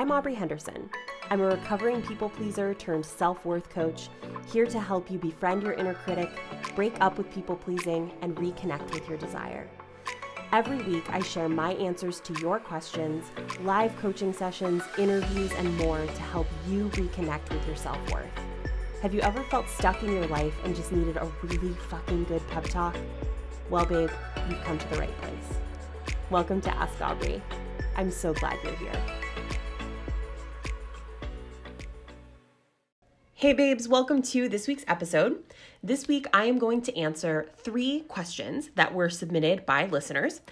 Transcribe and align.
I'm 0.00 0.08
Aubree 0.08 0.34
Henderson. 0.34 0.88
I'm 1.28 1.42
a 1.42 1.44
recovering 1.44 2.00
people 2.00 2.30
pleaser 2.30 2.72
turned 2.72 3.04
self 3.04 3.44
worth 3.44 3.68
coach, 3.68 4.08
here 4.50 4.64
to 4.64 4.80
help 4.80 5.10
you 5.10 5.18
befriend 5.18 5.62
your 5.62 5.74
inner 5.74 5.92
critic, 5.92 6.30
break 6.74 6.94
up 7.02 7.18
with 7.18 7.30
people 7.30 7.54
pleasing, 7.54 8.10
and 8.22 8.34
reconnect 8.36 8.94
with 8.94 9.06
your 9.10 9.18
desire. 9.18 9.68
Every 10.52 10.78
week, 10.84 11.04
I 11.10 11.20
share 11.20 11.50
my 11.50 11.74
answers 11.74 12.18
to 12.20 12.40
your 12.40 12.58
questions, 12.58 13.26
live 13.60 13.94
coaching 13.98 14.32
sessions, 14.32 14.82
interviews, 14.96 15.52
and 15.52 15.76
more 15.76 15.98
to 15.98 16.22
help 16.32 16.46
you 16.66 16.88
reconnect 16.94 17.50
with 17.50 17.66
your 17.66 17.76
self 17.76 17.98
worth. 18.10 18.30
Have 19.02 19.12
you 19.12 19.20
ever 19.20 19.42
felt 19.50 19.68
stuck 19.68 20.02
in 20.02 20.12
your 20.14 20.28
life 20.28 20.54
and 20.64 20.74
just 20.74 20.92
needed 20.92 21.18
a 21.18 21.30
really 21.42 21.74
fucking 21.90 22.24
good 22.24 22.48
pep 22.48 22.64
talk? 22.64 22.96
Well, 23.68 23.84
babe, 23.84 24.08
you've 24.48 24.64
come 24.64 24.78
to 24.78 24.88
the 24.88 24.96
right 24.96 25.20
place. 25.20 25.58
Welcome 26.30 26.62
to 26.62 26.74
Ask 26.74 26.98
Aubree. 27.00 27.42
I'm 27.96 28.10
so 28.10 28.32
glad 28.32 28.56
you're 28.64 28.76
here. 28.76 29.19
Hey, 33.40 33.54
babes, 33.54 33.88
welcome 33.88 34.20
to 34.20 34.50
this 34.50 34.68
week's 34.68 34.84
episode. 34.86 35.42
This 35.82 36.06
week, 36.06 36.26
I 36.30 36.44
am 36.44 36.58
going 36.58 36.82
to 36.82 36.94
answer 36.94 37.48
three 37.56 38.00
questions 38.00 38.68
that 38.74 38.92
were 38.92 39.08
submitted 39.08 39.64
by 39.64 39.86
listeners. 39.86 40.42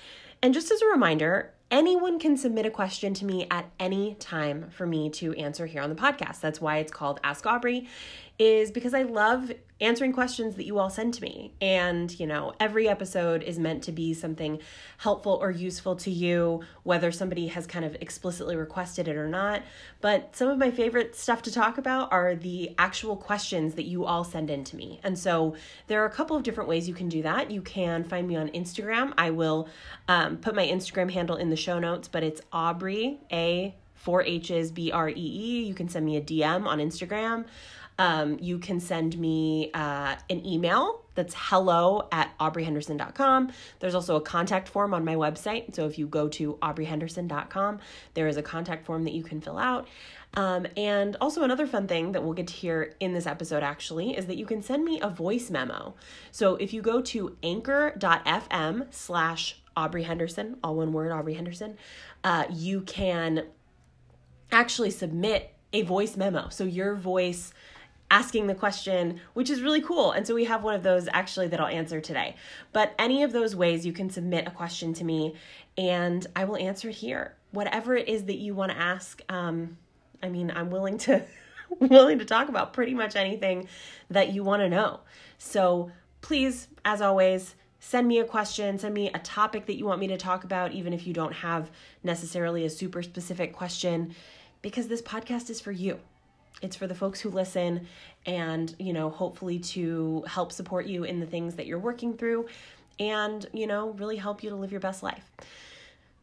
And 0.43 0.55
just 0.55 0.71
as 0.71 0.81
a 0.81 0.87
reminder, 0.87 1.53
anyone 1.71 2.19
can 2.19 2.39
submit 2.39 2.65
a 2.65 2.71
question 2.71 3.13
to 3.13 3.27
me 3.27 3.47
at 3.51 3.71
any 3.79 4.15
time 4.15 4.71
for 4.71 4.87
me 4.87 5.11
to 5.11 5.35
answer 5.35 5.67
here 5.67 5.83
on 5.83 5.91
the 5.91 5.97
podcast. 5.97 6.41
That's 6.41 6.63
why 6.63 6.79
it's 6.79 6.91
called 6.91 7.21
Ask 7.23 7.45
Aubree 7.45 7.87
is 8.39 8.71
because 8.71 8.95
I 8.95 9.03
love 9.03 9.53
answering 9.81 10.13
questions 10.13 10.57
that 10.57 10.67
you 10.67 10.79
all 10.79 10.91
send 10.91 11.15
to 11.15 11.23
me. 11.23 11.53
And, 11.61 12.19
you 12.19 12.27
know, 12.27 12.53
every 12.59 12.89
episode 12.89 13.43
is 13.43 13.59
meant 13.59 13.85
to 13.85 13.93
be 13.93 14.13
something 14.13 14.61
helpful 14.99 15.39
or 15.41 15.51
useful 15.51 15.95
to 15.97 16.11
you, 16.11 16.63
whether 16.83 17.13
somebody 17.13 17.47
has 17.49 17.67
kind 17.67 17.85
of 17.85 17.97
explicitly 18.01 18.57
requested 18.57 19.07
it 19.07 19.17
or 19.17 19.29
not. 19.29 19.63
But 20.01 20.35
some 20.35 20.49
of 20.49 20.59
my 20.59 20.71
favorite 20.71 21.15
stuff 21.15 21.43
to 21.43 21.53
talk 21.53 21.79
about 21.79 22.13
are 22.13 22.35
the 22.35 22.75
actual 22.79 23.17
questions 23.17 23.75
that 23.75 23.85
you 23.85 24.05
all 24.05 24.25
send 24.25 24.51
in 24.51 24.65
to 24.65 24.77
me. 24.77 25.01
And 25.05 25.17
so 25.17 25.55
there 25.87 26.03
are 26.03 26.07
a 26.07 26.11
couple 26.11 26.37
of 26.37 26.43
different 26.43 26.69
ways 26.69 26.89
you 26.89 26.95
can 26.95 27.09
do 27.09 27.23
that. 27.23 27.51
You 27.51 27.63
can 27.63 28.03
find 28.03 28.27
me 28.27 28.37
on 28.37 28.49
Instagram. 28.49 29.13
I 29.17 29.31
will 29.31 29.69
um, 30.09 30.39
put 30.39 30.57
my 30.57 30.67
Instagram 30.67 31.11
handle 31.11 31.37
in 31.37 31.51
the 31.51 31.57
show 31.57 31.79
notes, 31.79 32.09
but 32.09 32.25
it's 32.25 32.41
Aubree, 32.53 33.19
A, 33.31 33.77
four 33.95 34.23
H's, 34.23 34.73
B 34.73 34.91
R 34.91 35.09
E 35.09 35.15
E. 35.17 35.65
You 35.65 35.75
can 35.75 35.89
send 35.89 36.05
me 36.05 36.17
a 36.17 36.21
DM 36.21 36.67
on 36.67 36.79
Instagram. 36.79 37.45
Um, 37.99 38.39
you 38.41 38.59
can 38.59 38.79
send 38.81 39.19
me 39.19 39.71
uh, 39.75 40.17
an 40.31 40.47
email 40.47 41.03
that's 41.15 41.35
hello 41.37 42.09
at 42.13 42.37
aubreehenderson.com. 42.39 43.53
There's 43.81 43.97
also 43.97 44.15
a 44.17 44.21
contact 44.21 44.69
form 44.69 44.95
on 44.95 45.05
my 45.05 45.17
website. 45.17 45.75
So 45.75 45.87
if 45.87 45.99
you 45.99 46.07
go 46.07 46.29
to 46.29 46.55
aubreehenderson.com, 46.63 47.81
there 48.15 48.29
is 48.29 48.37
a 48.37 48.43
contact 48.43 48.87
form 48.87 49.03
that 49.03 49.13
you 49.13 49.25
can 49.25 49.41
fill 49.41 49.59
out. 49.59 49.89
Um, 50.35 50.67
and 50.77 51.17
also, 51.21 51.43
another 51.43 51.67
fun 51.67 51.89
thing 51.89 52.13
that 52.13 52.23
we'll 52.23 52.35
get 52.35 52.49
to 52.49 52.55
hear 52.55 52.95
in 53.01 53.15
this 53.15 53.27
episode 53.27 53.63
actually 53.63 54.17
is 54.17 54.27
that 54.27 54.37
you 54.37 54.47
can 54.47 54.63
send 54.63 54.85
me 54.85 55.01
a 55.01 55.09
voice 55.09 55.51
memo. 55.51 55.95
So 56.31 56.57
if 56.57 56.73
you 56.73 56.83
go 56.83 57.01
to 57.01 57.37
anchor.fm 57.43 58.95
slash 58.95 59.61
Aubree 59.77 60.05
Henderson, 60.05 60.59
all 60.63 60.77
one 60.77 60.93
word, 60.93 61.11
Aubree 61.11 61.35
Henderson, 61.35 61.77
uh, 62.23 62.45
you 62.51 62.83
can 62.83 63.47
actually 64.53 64.91
submit 64.91 65.55
a 65.73 65.83
voice 65.83 66.17
memo. 66.17 66.49
So 66.51 66.65
your 66.65 66.95
voice 66.95 67.53
asking 68.11 68.47
the 68.47 68.55
question, 68.55 69.21
which 69.35 69.51
is 69.51 69.61
really 69.61 69.83
cool. 69.83 70.13
And 70.13 70.27
so 70.27 70.35
we 70.35 70.45
have 70.45 70.63
one 70.63 70.75
of 70.75 70.83
those 70.83 71.09
actually 71.13 71.49
that 71.49 71.61
I'll 71.61 71.67
answer 71.67 72.01
today. 72.01 72.37
But 72.73 72.95
any 72.99 73.23
of 73.23 73.33
those 73.33 73.55
ways 73.55 73.85
you 73.85 73.93
can 73.93 74.11
submit 74.11 74.47
a 74.47 74.51
question 74.51 74.95
to 74.95 75.05
me 75.05 75.35
and 75.77 76.27
I 76.35 76.45
will 76.45 76.57
answer 76.57 76.89
it 76.89 76.97
here. 76.97 77.35
Whatever 77.51 77.97
it 77.97 78.09
is 78.09 78.25
that 78.25 78.37
you 78.37 78.55
want 78.55 78.73
to 78.73 78.79
ask, 78.79 79.23
um, 79.29 79.77
I 80.23 80.29
mean, 80.29 80.51
I'm 80.55 80.71
willing 80.71 80.99
to 80.99 81.23
willing 81.81 82.19
to 82.19 82.25
talk 82.25 82.49
about 82.49 82.73
pretty 82.73 82.95
much 82.95 83.15
anything 83.15 83.69
that 84.11 84.33
you 84.33 84.43
want 84.43 84.61
to 84.61 84.69
know. 84.69 85.01
So 85.37 85.91
please, 86.23 86.69
as 86.85 87.03
always, 87.03 87.55
send 87.79 88.09
me 88.09 88.19
a 88.19 88.25
question, 88.25 88.79
send 88.79 88.95
me 88.95 89.11
a 89.11 89.19
topic 89.19 89.67
that 89.67 89.77
you 89.77 89.85
want 89.85 90.01
me 90.01 90.09
to 90.09 90.17
talk 90.17 90.45
about, 90.45 90.73
even 90.73 90.93
if 90.93 91.07
you 91.07 91.13
don't 91.13 91.33
have 91.33 91.71
necessarily 92.03 92.65
a 92.65 92.71
super 92.71 93.03
specific 93.03 93.53
question, 93.53 94.15
because 94.63 94.89
this 94.89 95.03
podcast 95.03 95.51
is 95.51 95.61
for 95.61 95.73
you 95.73 96.01
it's 96.63 96.77
for 96.77 96.87
the 96.87 96.95
folks 96.95 97.21
who 97.21 97.31
listen 97.31 97.87
and 98.27 98.75
you 98.79 98.93
know 98.93 99.11
hopefully 99.11 99.59
to 99.59 100.25
help 100.27 100.53
support 100.53 100.87
you 100.87 101.05
in 101.05 101.21
the 101.21 101.27
things 101.27 101.55
that 101.55 101.67
you're 101.67 101.79
working 101.79 102.17
through 102.17 102.47
and 102.99 103.47
you 103.53 103.67
know 103.67 103.91
really 103.91 104.17
help 104.17 104.43
you 104.43 104.51
to 104.51 104.57
live 104.57 104.71
your 104.71 104.81
best 104.81 105.03
life. 105.03 105.31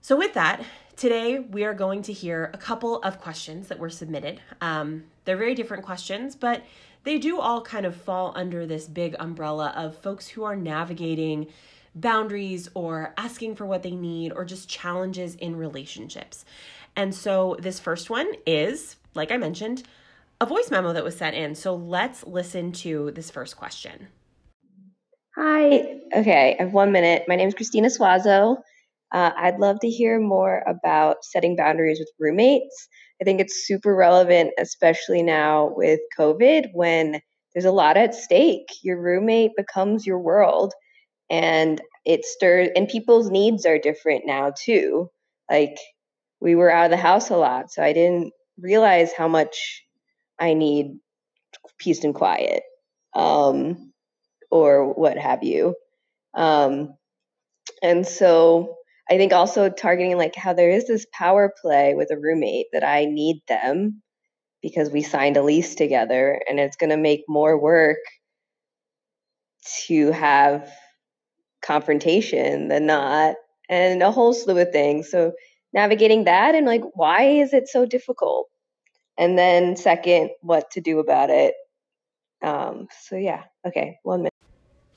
So 0.01 0.15
with 0.15 0.33
that 0.33 0.63
today 0.95 1.39
we 1.39 1.63
are 1.63 1.73
going 1.73 2.01
to 2.03 2.13
hear 2.13 2.51
a 2.53 2.57
couple 2.57 3.01
of 3.01 3.19
questions 3.19 3.67
that 3.67 3.79
were 3.79 3.89
submitted. 3.89 4.41
Um, 4.61 5.05
they're 5.25 5.37
very 5.37 5.55
different 5.55 5.83
questions 5.83 6.35
but 6.35 6.63
they 7.03 7.19
do 7.19 7.39
all 7.39 7.61
kind 7.61 7.85
of 7.85 7.95
fall 7.95 8.33
under 8.35 8.65
this 8.65 8.87
big 8.87 9.15
umbrella 9.19 9.71
of 9.75 9.97
folks 9.97 10.27
who 10.27 10.43
are 10.43 10.55
navigating 10.55 11.47
boundaries 11.93 12.67
or 12.73 13.13
asking 13.15 13.55
for 13.55 13.65
what 13.65 13.83
they 13.83 13.91
need 13.91 14.33
or 14.33 14.43
just 14.43 14.67
challenges 14.67 15.35
in 15.35 15.55
relationships. 15.55 16.45
And 16.95 17.13
so 17.13 17.55
this 17.59 17.79
first 17.79 18.09
one 18.09 18.27
is 18.45 18.97
like 19.15 19.31
i 19.31 19.37
mentioned 19.37 19.83
a 20.41 20.45
voice 20.45 20.69
memo 20.69 20.93
that 20.93 21.03
was 21.03 21.17
sent 21.17 21.35
in. 21.35 21.55
So 21.55 21.75
let's 21.75 22.25
listen 22.25 22.71
to 22.73 23.11
this 23.11 23.31
first 23.31 23.57
question. 23.57 24.07
Hi. 25.35 25.99
Okay, 26.15 26.55
I 26.59 26.63
have 26.63 26.73
one 26.73 26.91
minute. 26.91 27.23
My 27.27 27.35
name 27.35 27.47
is 27.47 27.53
Christina 27.53 27.89
Suazo. 27.89 28.57
Uh, 29.11 29.31
I'd 29.35 29.59
love 29.59 29.79
to 29.81 29.89
hear 29.89 30.19
more 30.19 30.63
about 30.67 31.23
setting 31.23 31.55
boundaries 31.55 31.99
with 31.99 32.09
roommates. 32.19 32.87
I 33.21 33.23
think 33.23 33.39
it's 33.39 33.65
super 33.65 33.95
relevant, 33.95 34.51
especially 34.59 35.23
now 35.23 35.73
with 35.75 36.01
COVID 36.17 36.71
when 36.73 37.21
there's 37.53 37.65
a 37.65 37.71
lot 37.71 37.95
at 37.95 38.13
stake. 38.13 38.67
Your 38.83 38.99
roommate 39.01 39.51
becomes 39.55 40.05
your 40.05 40.19
world, 40.19 40.73
and 41.29 41.81
it 42.03 42.25
stirs, 42.25 42.69
and 42.75 42.89
people's 42.89 43.29
needs 43.29 43.65
are 43.65 43.77
different 43.77 44.25
now 44.25 44.51
too. 44.57 45.09
Like, 45.49 45.77
we 46.41 46.55
were 46.55 46.71
out 46.71 46.85
of 46.85 46.91
the 46.91 46.97
house 46.97 47.29
a 47.29 47.37
lot, 47.37 47.71
so 47.71 47.81
I 47.81 47.93
didn't 47.93 48.33
realize 48.59 49.13
how 49.13 49.29
much 49.29 49.84
I 50.39 50.53
need 50.53 50.99
peace 51.77 52.03
and 52.03 52.13
quiet, 52.13 52.63
um, 53.15 53.93
or 54.51 54.93
what 54.93 55.17
have 55.17 55.43
you. 55.43 55.75
Um, 56.33 56.95
and 57.81 58.05
so 58.05 58.75
I 59.09 59.17
think 59.17 59.33
also 59.33 59.69
targeting 59.69 60.17
like 60.17 60.35
how 60.35 60.53
there 60.53 60.69
is 60.69 60.87
this 60.87 61.05
power 61.13 61.53
play 61.61 61.93
with 61.95 62.11
a 62.11 62.17
roommate 62.17 62.67
that 62.73 62.83
I 62.83 63.05
need 63.05 63.41
them 63.47 64.01
because 64.61 64.89
we 64.89 65.03
signed 65.03 65.37
a 65.37 65.43
lease 65.43 65.75
together 65.75 66.41
and 66.49 66.59
it's 66.59 66.77
going 66.77 66.89
to 66.89 66.97
make 66.97 67.23
more 67.27 67.59
work 67.59 67.99
to 69.87 70.11
have 70.11 70.71
confrontation 71.61 72.67
than 72.67 72.85
not 72.85 73.35
and 73.69 74.01
a 74.01 74.11
whole 74.11 74.33
slew 74.33 74.57
of 74.59 74.71
things. 74.71 75.09
So 75.09 75.33
navigating 75.73 76.23
that 76.23 76.55
and 76.55 76.65
like 76.65 76.83
why 76.93 77.23
is 77.23 77.53
it 77.53 77.67
so 77.67 77.85
difficult? 77.85 78.47
And 79.17 79.37
then 79.37 79.75
second 79.75 80.31
what 80.41 80.71
to 80.71 80.81
do 80.81 80.99
about 80.99 81.29
it. 81.29 81.55
Um, 82.41 82.87
so 83.01 83.15
yeah 83.15 83.43
okay 83.65 83.99
one 84.03 84.19
minute. 84.19 84.33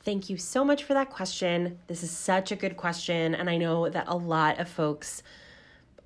Thank 0.01 0.31
you 0.31 0.37
so 0.37 0.65
much 0.65 0.85
for 0.85 0.95
that 0.95 1.11
question. 1.11 1.79
This 1.87 2.03
is 2.03 2.11
such 2.11 2.53
a 2.53 2.57
good 2.57 2.77
question 2.77 3.35
and 3.35 3.49
i 3.49 3.57
know 3.57 3.89
that 3.89 4.07
a 4.09 4.17
lot 4.17 4.59
of 4.59 4.69
folks 4.69 5.23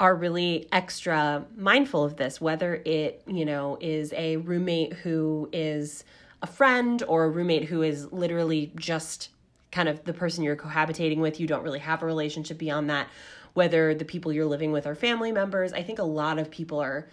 are 0.01 0.15
really 0.15 0.69
extra 0.73 1.45
mindful 1.57 2.03
of 2.03 2.17
this 2.17 2.41
whether 2.41 2.83
it 2.85 3.23
you 3.27 3.45
know 3.45 3.79
is 3.81 4.13
a 4.15 4.37
roommate 4.39 4.93
who 4.95 5.49
is 5.53 6.05
a 6.43 6.47
friend 6.47 7.05
or 7.07 7.25
a 7.25 7.31
roommate 7.31 7.65
who 7.65 7.83
is 7.83 8.11
literally 8.13 8.73
just 8.75 9.29
kind 9.71 9.89
of 9.89 10.05
the 10.05 10.13
person 10.13 10.45
you're 10.45 10.57
cohabitating 10.57 11.19
with. 11.19 11.41
You 11.41 11.47
don't 11.47 11.63
really 11.63 11.79
have 11.81 12.03
a 12.03 12.07
relationship 12.07 12.59
beyond 12.59 12.91
that 12.91 13.09
whether 13.55 13.95
the 13.95 14.05
people 14.05 14.33
you're 14.33 14.47
living 14.47 14.73
with 14.73 14.87
are 14.87 14.95
family 14.95 15.31
members. 15.31 15.73
I 15.73 15.83
think 15.83 15.99
a 15.99 16.05
lot 16.05 16.39
of 16.39 16.51
people 16.51 16.81
are 16.81 17.09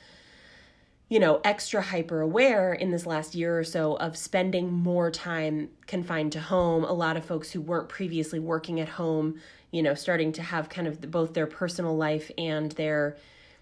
you 1.10 1.20
know, 1.20 1.42
extra 1.44 1.82
hyper 1.82 2.22
aware 2.22 2.72
in 2.72 2.92
this 2.92 3.08
last 3.08 3.34
year 3.34 3.58
or 3.58 3.64
so 3.64 3.96
of 3.96 4.16
spending 4.16 4.72
more 4.72 5.10
time 5.10 5.70
confined 5.88 6.32
to 6.32 6.40
home. 6.40 6.84
A 6.84 6.94
lot 6.94 7.18
of 7.18 7.26
folks 7.26 7.52
who 7.52 7.60
weren't 7.60 7.90
previously 7.90 8.38
working 8.38 8.80
at 8.80 8.88
home, 8.88 9.42
you 9.72 9.82
know, 9.82 9.96
starting 9.96 10.32
to 10.34 10.44
have 10.44 10.70
kind 10.70 10.88
of 10.88 11.02
both 11.10 11.34
their 11.34 11.48
personal 11.48 11.98
life 11.98 12.30
and 12.38 12.72
their, 12.74 13.18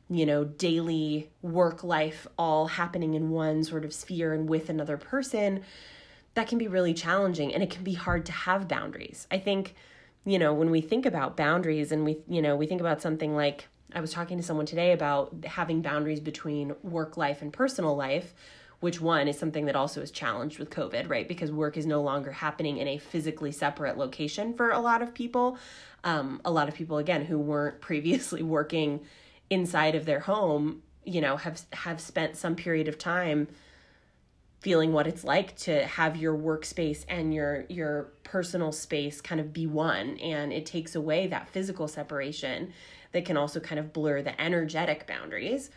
you 0.09 0.25
know, 0.25 0.43
daily 0.43 1.29
work 1.41 1.85
life 1.85 2.27
all 2.37 2.67
happening 2.67 3.13
in 3.13 3.29
one 3.29 3.63
sort 3.63 3.85
of 3.85 3.93
sphere 3.93 4.33
and 4.33 4.49
with 4.49 4.69
another 4.69 4.97
person. 4.97 5.61
That 6.33 6.49
can 6.49 6.57
be 6.57 6.67
really 6.67 6.93
challenging 6.93 7.53
and 7.53 7.63
it 7.63 7.69
can 7.69 7.85
be 7.85 7.93
hard 7.93 8.25
to 8.25 8.33
have 8.33 8.67
boundaries. 8.67 9.25
I 9.31 9.39
think, 9.39 9.73
you 10.25 10.37
know, 10.37 10.53
when 10.53 10.69
we 10.69 10.81
think 10.81 11.05
about 11.05 11.37
boundaries 11.37 11.93
and 11.93 12.03
we, 12.03 12.17
you 12.27 12.41
know, 12.41 12.57
we 12.57 12.67
think 12.67 12.81
about 12.81 13.01
something 13.01 13.33
like, 13.35 13.69
I 13.93 14.01
was 14.01 14.11
talking 14.11 14.37
to 14.37 14.43
someone 14.43 14.65
today 14.65 14.91
about 14.91 15.45
having 15.45 15.81
boundaries 15.81 16.19
between 16.19 16.75
work 16.83 17.17
life 17.17 17.41
and 17.41 17.51
personal 17.53 17.95
life, 17.95 18.33
which 18.79 18.99
one 19.01 19.27
is 19.27 19.39
something 19.39 19.65
that 19.65 19.75
also 19.75 20.01
is 20.01 20.11
challenged 20.11 20.59
with 20.59 20.69
COVID, 20.69 21.09
right? 21.09 21.27
Because 21.27 21.51
work 21.51 21.77
is 21.77 21.85
no 21.85 22.01
longer 22.01 22.31
happening 22.31 22.77
in 22.77 22.87
a 22.87 22.97
physically 22.97 23.51
separate 23.51 23.97
location 23.97 24.53
for 24.53 24.71
a 24.71 24.79
lot 24.79 25.01
of 25.01 25.13
people. 25.13 25.57
Um, 26.03 26.41
a 26.45 26.51
lot 26.51 26.67
of 26.67 26.75
people, 26.75 26.97
again, 26.97 27.25
who 27.25 27.39
weren't 27.39 27.81
previously 27.81 28.43
working 28.43 29.01
inside 29.49 29.95
of 29.95 30.05
their 30.05 30.19
home, 30.19 30.83
you 31.07 31.21
know 31.21 31.37
have 31.37 31.61
have 31.71 32.01
spent 32.01 32.35
some 32.35 32.55
period 32.55 32.87
of 32.87 32.97
time 32.97 33.47
feeling 34.59 34.91
what 34.91 35.07
it's 35.07 35.23
like 35.23 35.55
to 35.55 35.85
have 35.85 36.17
your 36.17 36.35
workspace 36.35 37.05
and 37.07 37.33
your 37.33 37.65
your 37.69 38.09
personal 38.23 38.71
space 38.71 39.21
kind 39.21 39.39
of 39.39 39.53
be 39.53 39.67
one. 39.67 40.17
And 40.17 40.51
it 40.51 40.65
takes 40.65 40.95
away 40.95 41.27
that 41.27 41.49
physical 41.49 41.87
separation 41.87 42.73
that 43.11 43.25
can 43.25 43.37
also 43.37 43.59
kind 43.59 43.79
of 43.79 43.93
blur 43.93 44.21
the 44.21 44.39
energetic 44.41 45.07
boundaries. 45.07 45.69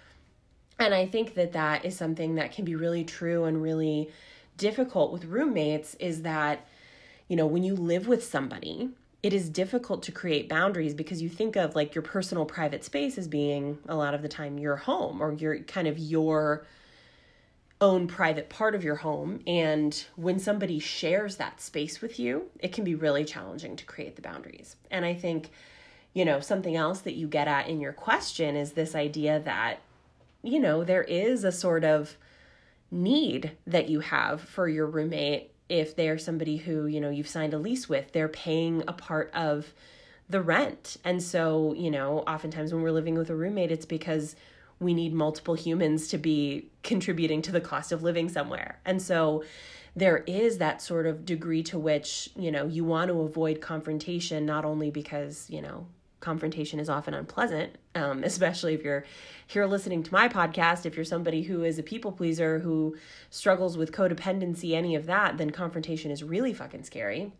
And 0.79 0.95
i 0.95 1.07
think 1.07 1.35
that 1.35 1.53
that 1.53 1.85
is 1.85 1.97
something 1.97 2.37
that 2.37 2.53
can 2.53 2.65
be 2.65 2.75
really 2.75 3.05
true 3.05 3.45
and 3.45 3.63
really 3.63 4.11
difficult 4.57 5.13
with 5.13 5.25
roommates 5.25 5.95
is 5.97 6.23
that 6.23 6.67
you 7.29 7.37
know 7.37 7.47
when 7.47 7.63
you 7.63 7.75
live 7.75 8.07
with 8.07 8.25
somebody 8.25 8.91
it 9.23 9.33
is 9.33 9.49
difficult 9.51 10.03
to 10.03 10.13
create 10.13 10.49
boundaries 10.49 10.95
because 10.95 11.21
you 11.21 11.29
think 11.29 11.57
of 11.57 11.75
like 11.75 11.95
your 11.95 12.03
personal 12.03 12.45
private 12.45 12.85
space 12.85 13.19
as 13.19 13.29
being 13.29 13.79
a 13.89 13.95
lot 13.95 14.15
of 14.15 14.23
the 14.23 14.29
time 14.29 14.59
your 14.59 14.77
home 14.77 15.23
or 15.23 15.33
your 15.33 15.59
kind 15.61 15.87
of 15.87 15.99
your 15.99 16.67
own 17.81 18.07
private 18.07 18.49
part 18.49 18.75
of 18.75 18.85
your 18.85 18.97
home. 18.97 19.41
And 19.47 20.05
when 20.17 20.39
somebody 20.39 20.79
shares 20.79 21.37
that 21.37 21.61
space 21.61 22.01
with 22.01 22.19
you, 22.19 22.51
it 22.59 22.73
can 22.73 22.85
be 22.85 22.95
really 22.95 23.25
challenging 23.25 23.77
to 23.77 23.85
create 23.85 24.17
the 24.17 24.23
boundaries. 24.23 24.77
And 24.91 25.05
I 25.05 25.15
think, 25.15 25.51
you 26.13 26.25
know, 26.25 26.41
something 26.41 26.77
else 26.77 27.01
that 27.01 27.15
you 27.15 27.27
get 27.27 27.49
at 27.49 27.69
in 27.69 27.81
your 27.81 27.93
question 27.93 28.57
is 28.57 28.73
this 28.73 28.95
idea 28.95 29.41
that, 29.41 29.81
you 30.43 30.59
know, 30.59 30.85
there 30.85 31.05
is 31.05 31.45
a 31.45 31.53
sort 31.53 31.85
of 31.85 32.17
need 32.91 33.53
that 33.67 33.89
you 33.89 34.01
have 34.01 34.41
for 34.41 34.69
your 34.69 34.87
roommate 34.87 35.53
if 35.69 35.95
they're 35.95 36.19
somebody 36.19 36.57
who, 36.57 36.87
you 36.87 37.01
know, 37.01 37.11
you've 37.11 37.29
signed 37.29 37.55
a 37.55 37.59
lease 37.59 37.89
with, 37.89 38.13
they're 38.13 38.29
paying 38.29 38.83
a 38.89 38.93
part 38.93 39.31
of 39.33 39.73
the 40.29 40.43
rent. 40.43 40.97
And 41.05 41.23
so, 41.23 41.75
you 41.75 41.91
know, 41.91 42.21
oftentimes 42.21 42.73
when 42.73 42.83
we're 42.83 42.91
living 42.91 43.15
with 43.15 43.31
a 43.31 43.37
roommate, 43.37 43.71
it's 43.71 43.87
because 43.87 44.35
we 44.81 44.95
need 44.95 45.13
multiple 45.13 45.55
humans 45.55 46.09
to 46.09 46.19
be 46.19 46.71
contributing 46.83 47.43
to 47.43 47.53
the 47.53 47.61
cost 47.61 47.93
of 47.93 48.03
living 48.03 48.29
somewhere. 48.29 48.81
And 48.85 49.01
so 49.01 49.45
there 49.95 50.19
is 50.27 50.59
that 50.59 50.81
sort 50.81 51.07
of 51.07 51.25
degree 51.25 51.63
to 51.65 51.79
which, 51.79 52.31
you 52.35 52.51
know, 52.51 52.67
you 52.67 52.85
want 52.85 53.11
to 53.11 53.21
avoid 53.21 53.61
confrontation, 53.61 54.47
not 54.47 54.65
only 54.65 54.91
because, 54.91 55.49
you 55.51 55.61
know, 55.61 55.87
confrontation 56.21 56.79
is 56.79 56.89
often 56.89 57.13
unpleasant, 57.13 57.77
um, 57.95 58.25
especially 58.25 58.75
if 58.75 58.83
you're 58.83 59.05
here 59.47 59.67
listening 59.67 60.03
to 60.03 60.13
my 60.13 60.29
podcast. 60.29 60.87
If 60.87 60.97
you're 60.97 61.05
somebody 61.05 61.43
who 61.43 61.63
is 61.63 61.79
a 61.79 61.83
people 61.83 62.13
pleaser, 62.13 62.61
who 62.61 62.97
struggles 63.29 63.77
with 63.77 63.93
codependency, 63.93 64.75
any 64.75 64.95
of 64.95 65.07
that, 65.07 65.37
then 65.37 65.51
confrontation 65.51 66.11
is 66.11 66.25
really 66.25 66.55
fucking 66.55 66.85
scary. 66.85 67.33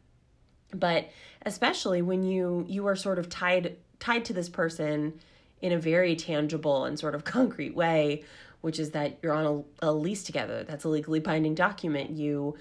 But 0.73 1.11
especially 1.45 2.03
when 2.03 2.23
you 2.23 2.65
you 2.69 2.87
are 2.87 2.95
sort 2.95 3.19
of 3.19 3.29
tied 3.29 3.77
tied 3.99 4.25
to 4.27 4.33
this 4.33 4.49
person 4.49 5.19
in 5.61 5.73
a 5.73 5.79
very 5.79 6.17
tangible 6.17 6.85
and 6.85 6.99
sort 6.99 7.15
of 7.15 7.25
concrete 7.37 7.75
way, 7.75 8.25
which 8.61 8.79
is 8.79 8.91
that 8.91 9.19
you're 9.23 9.33
on 9.33 9.65
a, 9.83 9.89
a 9.89 9.93
lease 9.93 10.23
together. 10.23 10.65
That's 10.65 10.85
a 10.85 10.89
legally 10.89 11.21
binding 11.21 11.55
document. 11.55 12.11
You 12.11 12.57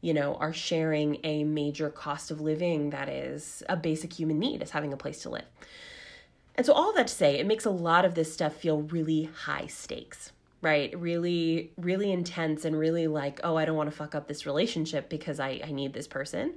you 0.00 0.14
know, 0.14 0.34
are 0.36 0.52
sharing 0.52 1.18
a 1.24 1.44
major 1.44 1.90
cost 1.90 2.30
of 2.30 2.40
living 2.40 2.90
that 2.90 3.08
is 3.08 3.62
a 3.68 3.76
basic 3.76 4.12
human 4.12 4.38
need, 4.38 4.62
is 4.62 4.70
having 4.70 4.92
a 4.92 4.96
place 4.96 5.22
to 5.22 5.30
live. 5.30 5.44
And 6.54 6.66
so, 6.66 6.72
all 6.72 6.92
that 6.94 7.06
to 7.08 7.14
say, 7.14 7.38
it 7.38 7.46
makes 7.46 7.64
a 7.64 7.70
lot 7.70 8.04
of 8.04 8.14
this 8.14 8.32
stuff 8.32 8.54
feel 8.54 8.82
really 8.82 9.24
high 9.24 9.66
stakes, 9.66 10.32
right? 10.62 10.98
Really, 10.98 11.72
really 11.76 12.12
intense 12.12 12.64
and 12.64 12.78
really 12.78 13.06
like, 13.06 13.40
oh, 13.44 13.56
I 13.56 13.64
don't 13.64 13.76
want 13.76 13.90
to 13.90 13.96
fuck 13.96 14.14
up 14.14 14.26
this 14.26 14.46
relationship 14.46 15.08
because 15.08 15.38
I, 15.38 15.60
I 15.64 15.70
need 15.70 15.92
this 15.92 16.08
person. 16.08 16.54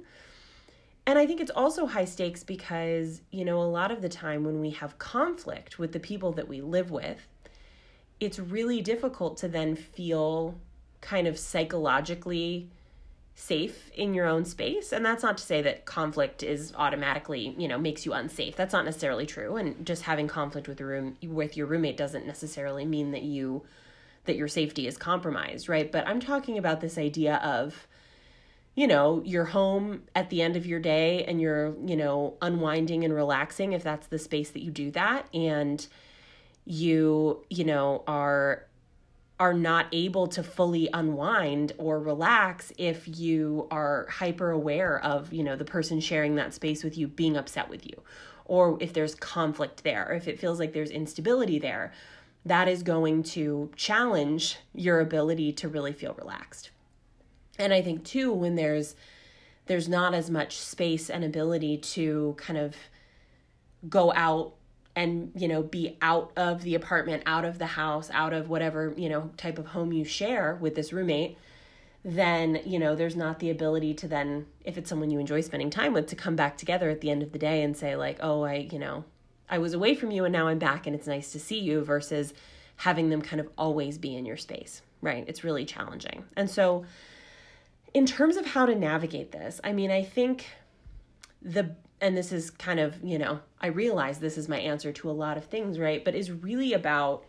And 1.06 1.18
I 1.18 1.26
think 1.26 1.40
it's 1.40 1.50
also 1.50 1.86
high 1.86 2.06
stakes 2.06 2.42
because, 2.42 3.20
you 3.30 3.44
know, 3.44 3.60
a 3.60 3.64
lot 3.64 3.90
of 3.90 4.00
the 4.00 4.08
time 4.08 4.44
when 4.44 4.60
we 4.60 4.70
have 4.70 4.98
conflict 4.98 5.78
with 5.78 5.92
the 5.92 6.00
people 6.00 6.32
that 6.32 6.48
we 6.48 6.62
live 6.62 6.90
with, 6.90 7.28
it's 8.20 8.38
really 8.38 8.80
difficult 8.80 9.36
to 9.38 9.48
then 9.48 9.76
feel 9.76 10.54
kind 11.02 11.26
of 11.26 11.38
psychologically 11.38 12.70
safe 13.34 13.90
in 13.94 14.14
your 14.14 14.26
own 14.26 14.44
space. 14.44 14.92
And 14.92 15.04
that's 15.04 15.22
not 15.22 15.36
to 15.38 15.44
say 15.44 15.60
that 15.62 15.84
conflict 15.84 16.42
is 16.42 16.72
automatically 16.76 17.54
you 17.58 17.68
know 17.68 17.78
makes 17.78 18.06
you 18.06 18.12
unsafe. 18.12 18.56
That's 18.56 18.72
not 18.72 18.84
necessarily 18.84 19.26
true. 19.26 19.56
And 19.56 19.84
just 19.84 20.02
having 20.02 20.28
conflict 20.28 20.68
with 20.68 20.78
the 20.78 20.86
room 20.86 21.16
with 21.22 21.56
your 21.56 21.66
roommate 21.66 21.96
doesn't 21.96 22.26
necessarily 22.26 22.84
mean 22.84 23.10
that 23.10 23.22
you 23.22 23.64
that 24.24 24.36
your 24.36 24.48
safety 24.48 24.86
is 24.86 24.96
compromised 24.96 25.68
right? 25.68 25.90
But 25.92 26.06
i'm 26.06 26.20
talking 26.20 26.56
about 26.56 26.80
this 26.80 26.96
idea 26.96 27.36
of 27.36 27.86
you 28.74 28.86
know 28.86 29.22
you're 29.24 29.44
home 29.44 30.02
at 30.14 30.30
the 30.30 30.42
end 30.42 30.56
of 30.56 30.66
your 30.66 30.80
day 30.80 31.24
and 31.24 31.40
you're 31.40 31.74
you 31.86 31.96
know 31.96 32.34
unwinding 32.42 33.04
and 33.04 33.14
relaxing 33.14 33.72
if 33.72 33.82
that's 33.82 34.06
the 34.08 34.18
space 34.18 34.50
that 34.50 34.62
you 34.62 34.70
do 34.70 34.90
that 34.90 35.28
and 35.34 35.86
you 36.64 37.44
you 37.50 37.64
know 37.64 38.02
are 38.06 38.64
are 39.40 39.54
not 39.54 39.86
able 39.92 40.26
to 40.28 40.42
fully 40.42 40.88
unwind 40.92 41.72
or 41.76 41.98
relax 41.98 42.72
if 42.78 43.18
you 43.18 43.66
are 43.70 44.06
hyper 44.08 44.50
aware 44.50 44.98
of 45.04 45.32
you 45.32 45.42
know 45.42 45.56
the 45.56 45.64
person 45.64 46.00
sharing 46.00 46.36
that 46.36 46.54
space 46.54 46.84
with 46.84 46.96
you 46.96 47.08
being 47.08 47.36
upset 47.36 47.68
with 47.68 47.86
you 47.86 48.02
or 48.46 48.76
if 48.80 48.92
there's 48.92 49.14
conflict 49.14 49.82
there 49.84 50.08
or 50.08 50.14
if 50.14 50.28
it 50.28 50.38
feels 50.38 50.58
like 50.58 50.72
there's 50.72 50.90
instability 50.90 51.58
there 51.58 51.92
that 52.46 52.68
is 52.68 52.82
going 52.82 53.22
to 53.22 53.70
challenge 53.74 54.58
your 54.74 55.00
ability 55.00 55.52
to 55.52 55.68
really 55.68 55.92
feel 55.92 56.14
relaxed 56.14 56.70
and 57.58 57.72
i 57.72 57.82
think 57.82 58.04
too 58.04 58.32
when 58.32 58.54
there's 58.54 58.94
there's 59.66 59.88
not 59.88 60.14
as 60.14 60.30
much 60.30 60.58
space 60.58 61.08
and 61.08 61.24
ability 61.24 61.78
to 61.78 62.34
kind 62.38 62.58
of 62.58 62.74
go 63.88 64.12
out 64.14 64.54
and 64.96 65.32
you 65.34 65.48
know 65.48 65.62
be 65.62 65.96
out 66.00 66.32
of 66.36 66.62
the 66.62 66.74
apartment 66.74 67.22
out 67.26 67.44
of 67.44 67.58
the 67.58 67.66
house 67.66 68.10
out 68.12 68.32
of 68.32 68.48
whatever 68.48 68.94
you 68.96 69.08
know 69.08 69.30
type 69.36 69.58
of 69.58 69.66
home 69.66 69.92
you 69.92 70.04
share 70.04 70.56
with 70.60 70.74
this 70.74 70.92
roommate 70.92 71.36
then 72.04 72.60
you 72.64 72.78
know 72.78 72.94
there's 72.94 73.16
not 73.16 73.38
the 73.38 73.50
ability 73.50 73.94
to 73.94 74.06
then 74.06 74.46
if 74.64 74.76
it's 74.76 74.88
someone 74.88 75.10
you 75.10 75.18
enjoy 75.18 75.40
spending 75.40 75.70
time 75.70 75.92
with 75.92 76.06
to 76.06 76.16
come 76.16 76.36
back 76.36 76.56
together 76.56 76.90
at 76.90 77.00
the 77.00 77.10
end 77.10 77.22
of 77.22 77.32
the 77.32 77.38
day 77.38 77.62
and 77.62 77.76
say 77.76 77.96
like 77.96 78.18
oh 78.20 78.42
i 78.42 78.68
you 78.70 78.78
know 78.78 79.04
i 79.48 79.58
was 79.58 79.74
away 79.74 79.94
from 79.94 80.10
you 80.10 80.24
and 80.24 80.32
now 80.32 80.46
i'm 80.46 80.58
back 80.58 80.86
and 80.86 80.94
it's 80.94 81.06
nice 81.06 81.32
to 81.32 81.40
see 81.40 81.58
you 81.58 81.82
versus 81.82 82.32
having 82.76 83.08
them 83.08 83.22
kind 83.22 83.40
of 83.40 83.48
always 83.56 83.98
be 83.98 84.14
in 84.16 84.26
your 84.26 84.36
space 84.36 84.82
right? 85.04 85.24
It's 85.28 85.44
really 85.44 85.64
challenging. 85.64 86.24
And 86.34 86.50
so 86.50 86.86
in 87.94 88.04
terms 88.04 88.36
of 88.36 88.46
how 88.46 88.66
to 88.66 88.74
navigate 88.74 89.32
this 89.32 89.60
i 89.64 89.72
mean 89.72 89.90
i 89.90 90.02
think 90.02 90.46
the 91.40 91.74
and 92.04 92.16
this 92.16 92.32
is 92.32 92.50
kind 92.50 92.80
of, 92.80 93.02
you 93.02 93.18
know, 93.18 93.40
I 93.62 93.68
realize 93.68 94.18
this 94.18 94.36
is 94.36 94.46
my 94.46 94.58
answer 94.58 94.92
to 94.92 95.10
a 95.10 95.12
lot 95.12 95.38
of 95.38 95.46
things, 95.46 95.78
right? 95.78 96.04
But 96.04 96.14
is 96.14 96.30
really 96.30 96.74
about 96.74 97.24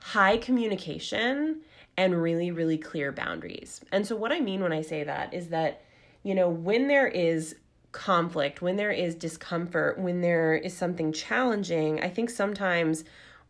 high 0.00 0.36
communication 0.36 1.60
and 1.96 2.20
really, 2.20 2.50
really 2.50 2.76
clear 2.76 3.12
boundaries. 3.12 3.80
And 3.92 4.04
so, 4.04 4.16
what 4.16 4.32
I 4.32 4.40
mean 4.40 4.62
when 4.62 4.72
I 4.72 4.82
say 4.82 5.04
that 5.04 5.32
is 5.32 5.48
that, 5.48 5.82
you 6.24 6.34
know, 6.34 6.48
when 6.48 6.88
there 6.88 7.06
is 7.06 7.54
conflict, 7.92 8.60
when 8.60 8.74
there 8.74 8.90
is 8.90 9.14
discomfort, 9.14 9.98
when 9.98 10.22
there 10.22 10.54
is 10.54 10.76
something 10.76 11.12
challenging, 11.12 12.02
I 12.02 12.08
think 12.08 12.30
sometimes 12.30 13.04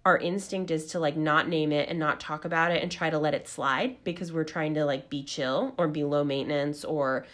our 0.05 0.19
instinct 0.19 0.71
is 0.71 0.87
to 0.87 0.99
like 0.99 1.17
not 1.17 1.49
name 1.49 1.73
it 1.73 1.89
and 1.89 1.99
not 1.99 2.21
talk 2.21 2.45
about 2.45 2.71
it 2.71 2.83
and 2.83 2.91
try 2.91 3.11
to 3.11 3.19
let 3.19 3.35
it 3.35 3.49
slide 3.49 4.03
because 4.05 4.33
we're 4.33 4.45
trying 4.45 4.75
to 4.75 4.85
like 4.85 5.11
be 5.11 5.23
chill 5.23 5.75
or 5.77 5.89
be 5.89 6.05
low 6.05 6.25
maintenance 6.25 6.85
or, 6.85 7.27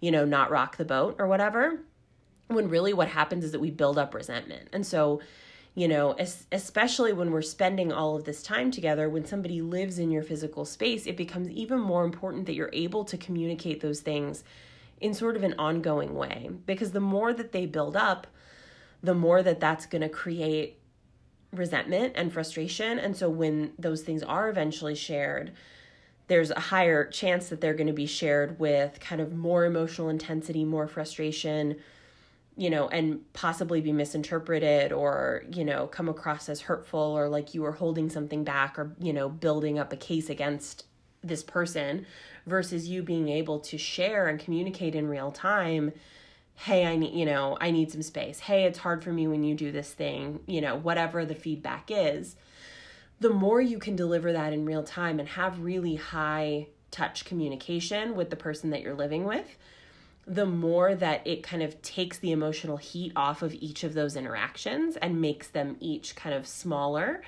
you 0.00 0.10
know, 0.10 0.24
not 0.24 0.50
rock 0.50 0.76
the 0.76 0.84
boat 0.84 1.16
or 1.18 1.26
whatever 1.26 1.80
when 2.48 2.68
really 2.68 2.92
what 2.92 3.08
happens 3.08 3.44
is 3.44 3.52
that 3.52 3.60
we 3.60 3.70
build 3.70 3.98
up 3.98 4.14
resentment. 4.14 4.68
And 4.72 4.86
so, 4.86 5.20
you 5.74 5.88
know, 5.88 6.12
es- 6.12 6.46
especially 6.52 7.12
when 7.12 7.30
we're 7.30 7.42
spending 7.42 7.92
all 7.92 8.16
of 8.16 8.24
this 8.24 8.42
time 8.42 8.70
together, 8.70 9.08
when 9.08 9.24
somebody 9.24 9.62
lives 9.62 9.98
in 9.98 10.10
your 10.10 10.22
physical 10.22 10.64
space, 10.64 11.06
it 11.06 11.16
becomes 11.16 11.48
even 11.50 11.80
more 11.80 12.04
important 12.04 12.46
that 12.46 12.54
you're 12.54 12.70
able 12.72 13.04
to 13.04 13.16
communicate 13.16 13.80
those 13.80 14.00
things 14.00 14.44
in 15.00 15.14
sort 15.14 15.36
of 15.36 15.42
an 15.42 15.54
ongoing 15.58 16.14
way. 16.14 16.50
Because 16.66 16.92
the 16.92 17.00
more 17.00 17.32
that 17.32 17.52
they 17.52 17.66
build 17.66 17.96
up, 17.96 18.26
the 19.02 19.14
more 19.14 19.42
that 19.42 19.60
that's 19.60 19.86
going 19.86 20.02
to 20.02 20.08
create 20.08 20.78
resentment 21.52 22.14
and 22.16 22.32
frustration. 22.32 22.98
And 22.98 23.16
so 23.16 23.28
when 23.28 23.72
those 23.78 24.02
things 24.02 24.22
are 24.22 24.48
eventually 24.48 24.94
shared, 24.94 25.52
there's 26.28 26.50
a 26.50 26.60
higher 26.60 27.04
chance 27.04 27.48
that 27.48 27.60
they're 27.60 27.74
going 27.74 27.88
to 27.88 27.92
be 27.92 28.06
shared 28.06 28.58
with 28.58 28.98
kind 29.00 29.20
of 29.20 29.34
more 29.34 29.64
emotional 29.64 30.08
intensity, 30.08 30.64
more 30.64 30.86
frustration, 30.86 31.76
you 32.56 32.70
know, 32.70 32.88
and 32.88 33.20
possibly 33.32 33.80
be 33.80 33.92
misinterpreted 33.92 34.92
or, 34.92 35.44
you 35.52 35.64
know, 35.64 35.86
come 35.86 36.08
across 36.08 36.48
as 36.48 36.62
hurtful 36.62 37.00
or 37.00 37.28
like 37.28 37.54
you 37.54 37.64
are 37.64 37.72
holding 37.72 38.08
something 38.08 38.44
back 38.44 38.78
or, 38.78 38.94
you 38.98 39.12
know, 39.12 39.28
building 39.28 39.78
up 39.78 39.92
a 39.92 39.96
case 39.96 40.30
against 40.30 40.84
this 41.22 41.42
person 41.42 42.06
versus 42.46 42.88
you 42.88 43.02
being 43.02 43.28
able 43.28 43.60
to 43.60 43.78
share 43.78 44.28
and 44.28 44.40
communicate 44.40 44.94
in 44.94 45.08
real 45.08 45.30
time 45.30 45.92
hey 46.54 46.86
i 46.86 46.96
need 46.96 47.14
you 47.14 47.24
know 47.24 47.56
i 47.60 47.70
need 47.70 47.90
some 47.90 48.02
space. 48.02 48.40
Hey 48.40 48.64
it's 48.64 48.78
hard 48.78 49.02
for 49.02 49.12
me 49.12 49.26
when 49.26 49.44
you 49.44 49.54
do 49.54 49.72
this 49.72 49.92
thing 49.92 50.40
you 50.46 50.60
know 50.60 50.76
whatever 50.76 51.24
the 51.24 51.34
feedback 51.34 51.90
is. 51.90 52.36
The 53.20 53.30
more 53.30 53.60
you 53.60 53.78
can 53.78 53.94
deliver 53.94 54.32
that 54.32 54.52
in 54.52 54.64
real 54.64 54.82
time 54.82 55.20
and 55.20 55.28
have 55.28 55.60
really 55.60 55.94
high 55.94 56.66
touch 56.90 57.24
communication 57.24 58.16
with 58.16 58.30
the 58.30 58.36
person 58.36 58.70
that 58.70 58.82
you're 58.82 58.94
living 58.94 59.24
with 59.24 59.56
the 60.26 60.46
more 60.46 60.94
that 60.94 61.26
it 61.26 61.42
kind 61.42 61.62
of 61.62 61.80
takes 61.82 62.18
the 62.18 62.30
emotional 62.30 62.76
heat 62.76 63.12
off 63.16 63.42
of 63.42 63.54
each 63.54 63.82
of 63.82 63.94
those 63.94 64.16
interactions 64.16 64.96
and 64.96 65.20
makes 65.20 65.48
them 65.48 65.76
each 65.80 66.14
kind 66.14 66.34
of 66.34 66.46
smaller. 66.46 67.22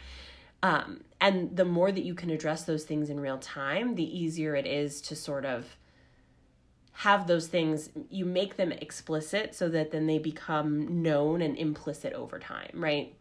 Um, 0.62 1.00
and 1.20 1.56
the 1.56 1.64
more 1.64 1.90
that 1.90 2.04
you 2.04 2.14
can 2.14 2.30
address 2.30 2.64
those 2.64 2.84
things 2.84 3.10
in 3.10 3.18
real 3.18 3.38
time, 3.38 3.96
the 3.96 4.18
easier 4.18 4.54
it 4.54 4.66
is 4.66 5.00
to 5.02 5.16
sort 5.16 5.44
of 5.44 5.76
have 6.98 7.26
those 7.26 7.48
things, 7.48 7.90
you 8.08 8.24
make 8.24 8.56
them 8.56 8.72
explicit 8.72 9.54
so 9.54 9.68
that 9.68 9.90
then 9.90 10.06
they 10.06 10.18
become 10.18 11.02
known 11.02 11.42
and 11.42 11.56
implicit 11.56 12.12
over 12.12 12.38
time, 12.38 12.70
right? 12.74 13.14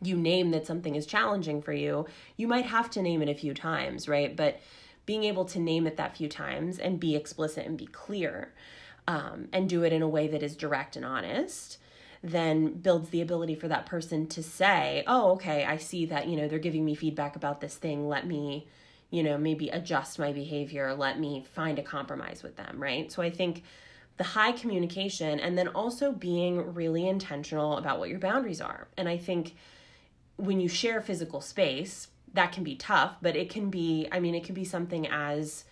You 0.00 0.16
name 0.16 0.50
that 0.50 0.66
something 0.66 0.94
is 0.94 1.06
challenging 1.06 1.62
for 1.62 1.72
you, 1.72 2.06
you 2.36 2.48
might 2.48 2.66
have 2.66 2.90
to 2.90 3.02
name 3.02 3.22
it 3.22 3.28
a 3.28 3.34
few 3.34 3.54
times, 3.54 4.08
right? 4.08 4.34
But 4.34 4.60
being 5.04 5.24
able 5.24 5.44
to 5.44 5.58
name 5.58 5.86
it 5.86 5.96
that 5.98 6.16
few 6.16 6.28
times 6.28 6.78
and 6.78 6.98
be 6.98 7.14
explicit 7.14 7.66
and 7.66 7.78
be 7.78 7.86
clear 7.86 8.52
um, 9.06 9.48
and 9.52 9.68
do 9.68 9.84
it 9.84 9.92
in 9.92 10.02
a 10.02 10.08
way 10.08 10.26
that 10.28 10.42
is 10.42 10.56
direct 10.56 10.96
and 10.96 11.04
honest 11.04 11.78
then 12.22 12.72
builds 12.72 13.10
the 13.10 13.20
ability 13.20 13.54
for 13.54 13.68
that 13.68 13.86
person 13.86 14.26
to 14.26 14.42
say, 14.42 15.04
oh, 15.06 15.32
okay, 15.32 15.64
I 15.64 15.76
see 15.76 16.06
that, 16.06 16.26
you 16.26 16.36
know, 16.36 16.48
they're 16.48 16.58
giving 16.58 16.84
me 16.84 16.94
feedback 16.94 17.36
about 17.36 17.60
this 17.60 17.76
thing. 17.76 18.08
Let 18.08 18.26
me, 18.26 18.66
you 19.10 19.22
know, 19.22 19.38
maybe 19.38 19.68
adjust 19.68 20.18
my 20.18 20.32
behavior. 20.32 20.94
Let 20.94 21.18
me 21.20 21.44
find 21.54 21.78
a 21.78 21.82
compromise 21.82 22.42
with 22.42 22.56
them, 22.56 22.82
right? 22.82 23.10
So 23.10 23.22
I 23.22 23.30
think 23.30 23.62
the 24.16 24.24
high 24.24 24.52
communication 24.52 25.38
and 25.40 25.56
then 25.56 25.68
also 25.68 26.12
being 26.12 26.74
really 26.74 27.06
intentional 27.06 27.76
about 27.76 27.98
what 27.98 28.08
your 28.08 28.18
boundaries 28.18 28.60
are. 28.60 28.88
And 28.96 29.08
I 29.08 29.16
think 29.18 29.54
when 30.36 30.60
you 30.60 30.68
share 30.68 31.00
physical 31.00 31.40
space, 31.40 32.08
that 32.32 32.52
can 32.52 32.64
be 32.64 32.76
tough, 32.76 33.16
but 33.22 33.36
it 33.36 33.50
can 33.50 33.70
be, 33.70 34.08
I 34.10 34.20
mean, 34.20 34.34
it 34.34 34.44
can 34.44 34.54
be 34.54 34.64
something 34.64 35.06
as, 35.06 35.64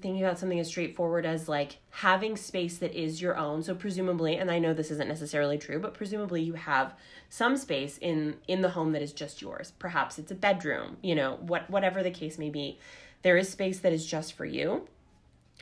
thinking 0.00 0.24
about 0.24 0.38
something 0.38 0.58
as 0.58 0.68
straightforward 0.68 1.26
as 1.26 1.48
like 1.48 1.76
having 1.90 2.36
space 2.36 2.78
that 2.78 2.94
is 2.94 3.20
your 3.20 3.36
own. 3.36 3.62
So 3.62 3.74
presumably 3.74 4.36
and 4.36 4.50
i 4.50 4.58
know 4.58 4.72
this 4.72 4.90
isn't 4.90 5.08
necessarily 5.08 5.58
true 5.58 5.78
but 5.78 5.94
presumably 5.94 6.42
you 6.42 6.54
have 6.54 6.94
some 7.28 7.56
space 7.56 7.98
in 7.98 8.36
in 8.48 8.62
the 8.62 8.70
home 8.70 8.92
that 8.92 9.02
is 9.02 9.12
just 9.12 9.42
yours. 9.42 9.72
Perhaps 9.78 10.18
it's 10.18 10.32
a 10.32 10.34
bedroom 10.34 10.96
you 11.02 11.14
know 11.14 11.38
what 11.40 11.68
whatever 11.68 12.02
the 12.02 12.10
case 12.10 12.38
may 12.38 12.50
be. 12.50 12.78
There 13.22 13.36
is 13.36 13.50
space 13.50 13.80
that 13.80 13.92
is 13.92 14.06
just 14.06 14.32
for 14.32 14.44
you. 14.44 14.88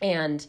And 0.01 0.47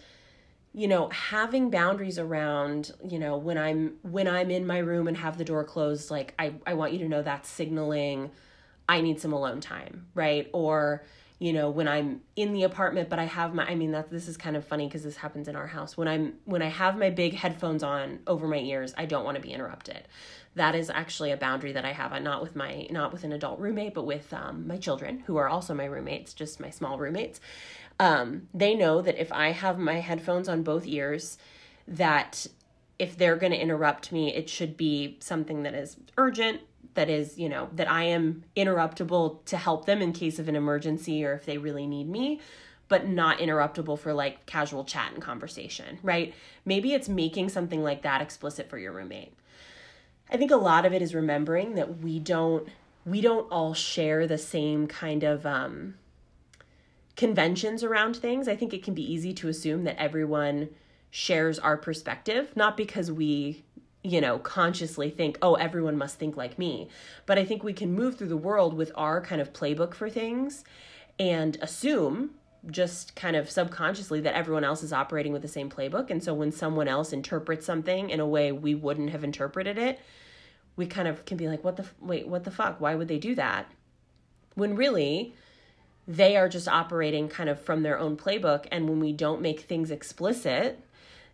you 0.73 0.87
know 0.87 1.09
having 1.09 1.69
boundaries 1.69 2.17
around 2.17 2.93
you 3.05 3.19
know 3.19 3.35
when 3.35 3.57
i'm 3.57 3.97
when 4.03 4.25
i'm 4.25 4.49
in 4.49 4.65
my 4.65 4.77
room 4.77 5.09
and 5.09 5.17
have 5.17 5.37
the 5.37 5.43
door 5.43 5.65
closed 5.65 6.09
like 6.09 6.33
i 6.39 6.53
i 6.65 6.73
want 6.73 6.93
you 6.93 6.99
to 6.99 7.09
know 7.09 7.21
that's 7.21 7.49
signaling 7.49 8.31
i 8.87 9.01
need 9.01 9.19
some 9.19 9.33
alone 9.33 9.59
time 9.59 10.07
right? 10.13 10.49
Or 10.53 11.03
you 11.41 11.51
know 11.51 11.71
when 11.71 11.87
i'm 11.87 12.21
in 12.35 12.53
the 12.53 12.61
apartment 12.61 13.09
but 13.09 13.17
i 13.17 13.23
have 13.23 13.55
my 13.55 13.65
i 13.65 13.73
mean 13.73 13.91
that 13.91 14.11
this 14.11 14.27
is 14.27 14.37
kind 14.37 14.55
of 14.55 14.63
funny 14.63 14.85
because 14.85 15.01
this 15.01 15.17
happens 15.17 15.47
in 15.47 15.55
our 15.55 15.65
house. 15.65 15.97
When 15.97 16.07
i'm 16.07 16.35
when 16.45 16.61
i 16.61 16.67
have 16.67 16.95
my 16.97 17.09
big 17.09 17.33
headphones 17.33 17.81
on 17.81 18.19
over 18.27 18.47
my 18.47 18.59
ears 18.59 18.93
i 18.95 19.05
don't 19.07 19.25
want 19.25 19.35
to 19.35 19.41
be 19.41 19.51
interrupted. 19.51 20.07
That 20.53 20.75
is 20.75 20.91
actually 20.91 21.31
a 21.31 21.37
boundary 21.37 21.71
that 21.71 21.83
i 21.83 21.93
have 21.93 22.13
I'm 22.13 22.23
not 22.23 22.43
with 22.43 22.55
my 22.55 22.85
not 22.91 23.11
with 23.11 23.23
an 23.23 23.31
adult 23.31 23.59
roommate 23.59 23.95
but 23.95 24.03
with 24.03 24.31
um, 24.31 24.67
my 24.67 24.77
children 24.77 25.23
who 25.25 25.37
are 25.37 25.49
also 25.49 25.73
my 25.73 25.85
roommates 25.85 26.35
just 26.35 26.59
my 26.59 26.69
small 26.69 26.99
roommates. 26.99 27.41
Um, 27.99 28.47
they 28.53 28.75
know 28.75 29.01
that 29.01 29.19
if 29.19 29.31
i 29.33 29.49
have 29.49 29.79
my 29.79 29.99
headphones 29.99 30.47
on 30.47 30.61
both 30.61 30.85
ears 30.85 31.39
that 31.87 32.45
if 32.99 33.17
they're 33.17 33.35
going 33.35 33.51
to 33.51 33.59
interrupt 33.59 34.11
me 34.11 34.31
it 34.31 34.47
should 34.47 34.77
be 34.77 35.17
something 35.19 35.63
that 35.63 35.73
is 35.73 35.97
urgent 36.17 36.61
that 36.93 37.09
is, 37.09 37.37
you 37.37 37.49
know, 37.49 37.69
that 37.73 37.89
I 37.89 38.03
am 38.03 38.43
interruptible 38.55 39.45
to 39.45 39.57
help 39.57 39.85
them 39.85 40.01
in 40.01 40.13
case 40.13 40.39
of 40.39 40.47
an 40.47 40.55
emergency 40.55 41.23
or 41.23 41.33
if 41.33 41.45
they 41.45 41.57
really 41.57 41.87
need 41.87 42.09
me, 42.09 42.39
but 42.87 43.07
not 43.07 43.39
interruptible 43.39 43.97
for 43.97 44.13
like 44.13 44.45
casual 44.45 44.83
chat 44.83 45.13
and 45.13 45.21
conversation, 45.21 45.99
right? 46.03 46.33
Maybe 46.65 46.93
it's 46.93 47.07
making 47.07 47.49
something 47.49 47.83
like 47.83 48.01
that 48.01 48.21
explicit 48.21 48.69
for 48.69 48.77
your 48.77 48.91
roommate. 48.91 49.33
I 50.29 50.37
think 50.37 50.51
a 50.51 50.57
lot 50.57 50.85
of 50.85 50.93
it 50.93 51.01
is 51.01 51.15
remembering 51.15 51.75
that 51.75 51.99
we 51.99 52.19
don't 52.19 52.67
we 53.05 53.19
don't 53.19 53.51
all 53.51 53.73
share 53.73 54.27
the 54.27 54.37
same 54.37 54.87
kind 54.87 55.23
of 55.23 55.45
um 55.45 55.95
conventions 57.15 57.83
around 57.83 58.15
things. 58.15 58.47
I 58.47 58.55
think 58.55 58.73
it 58.73 58.83
can 58.83 58.93
be 58.93 59.13
easy 59.13 59.33
to 59.35 59.47
assume 59.47 59.83
that 59.83 59.97
everyone 59.97 60.69
shares 61.09 61.59
our 61.59 61.77
perspective, 61.77 62.53
not 62.55 62.77
because 62.77 63.11
we 63.11 63.63
you 64.03 64.19
know, 64.19 64.39
consciously 64.39 65.09
think, 65.09 65.37
oh, 65.41 65.55
everyone 65.55 65.97
must 65.97 66.17
think 66.17 66.35
like 66.35 66.57
me. 66.57 66.87
But 67.25 67.37
I 67.37 67.45
think 67.45 67.63
we 67.63 67.73
can 67.73 67.93
move 67.93 68.17
through 68.17 68.29
the 68.29 68.37
world 68.37 68.73
with 68.73 68.91
our 68.95 69.21
kind 69.21 69.41
of 69.41 69.53
playbook 69.53 69.93
for 69.93 70.09
things 70.09 70.63
and 71.19 71.57
assume 71.61 72.31
just 72.69 73.15
kind 73.15 73.35
of 73.35 73.49
subconsciously 73.49 74.21
that 74.21 74.35
everyone 74.35 74.63
else 74.63 74.83
is 74.83 74.93
operating 74.93 75.33
with 75.33 75.41
the 75.41 75.47
same 75.47 75.69
playbook. 75.69 76.09
And 76.09 76.23
so 76.23 76.33
when 76.33 76.51
someone 76.51 76.87
else 76.87 77.13
interprets 77.13 77.65
something 77.65 78.09
in 78.09 78.19
a 78.19 78.27
way 78.27 78.51
we 78.51 78.75
wouldn't 78.75 79.11
have 79.11 79.23
interpreted 79.23 79.77
it, 79.77 79.99
we 80.75 80.85
kind 80.85 81.07
of 81.07 81.25
can 81.25 81.37
be 81.37 81.47
like, 81.47 81.63
what 81.63 81.77
the, 81.77 81.85
wait, 81.99 82.27
what 82.27 82.43
the 82.43 82.51
fuck? 82.51 82.79
Why 82.79 82.95
would 82.95 83.07
they 83.07 83.17
do 83.17 83.35
that? 83.35 83.71
When 84.55 84.75
really, 84.75 85.33
they 86.07 86.37
are 86.37 86.49
just 86.49 86.67
operating 86.67 87.29
kind 87.29 87.49
of 87.49 87.59
from 87.59 87.83
their 87.83 87.97
own 87.97 88.17
playbook. 88.17 88.65
And 88.71 88.89
when 88.89 88.99
we 88.99 89.13
don't 89.13 89.41
make 89.41 89.61
things 89.61 89.91
explicit, 89.91 90.83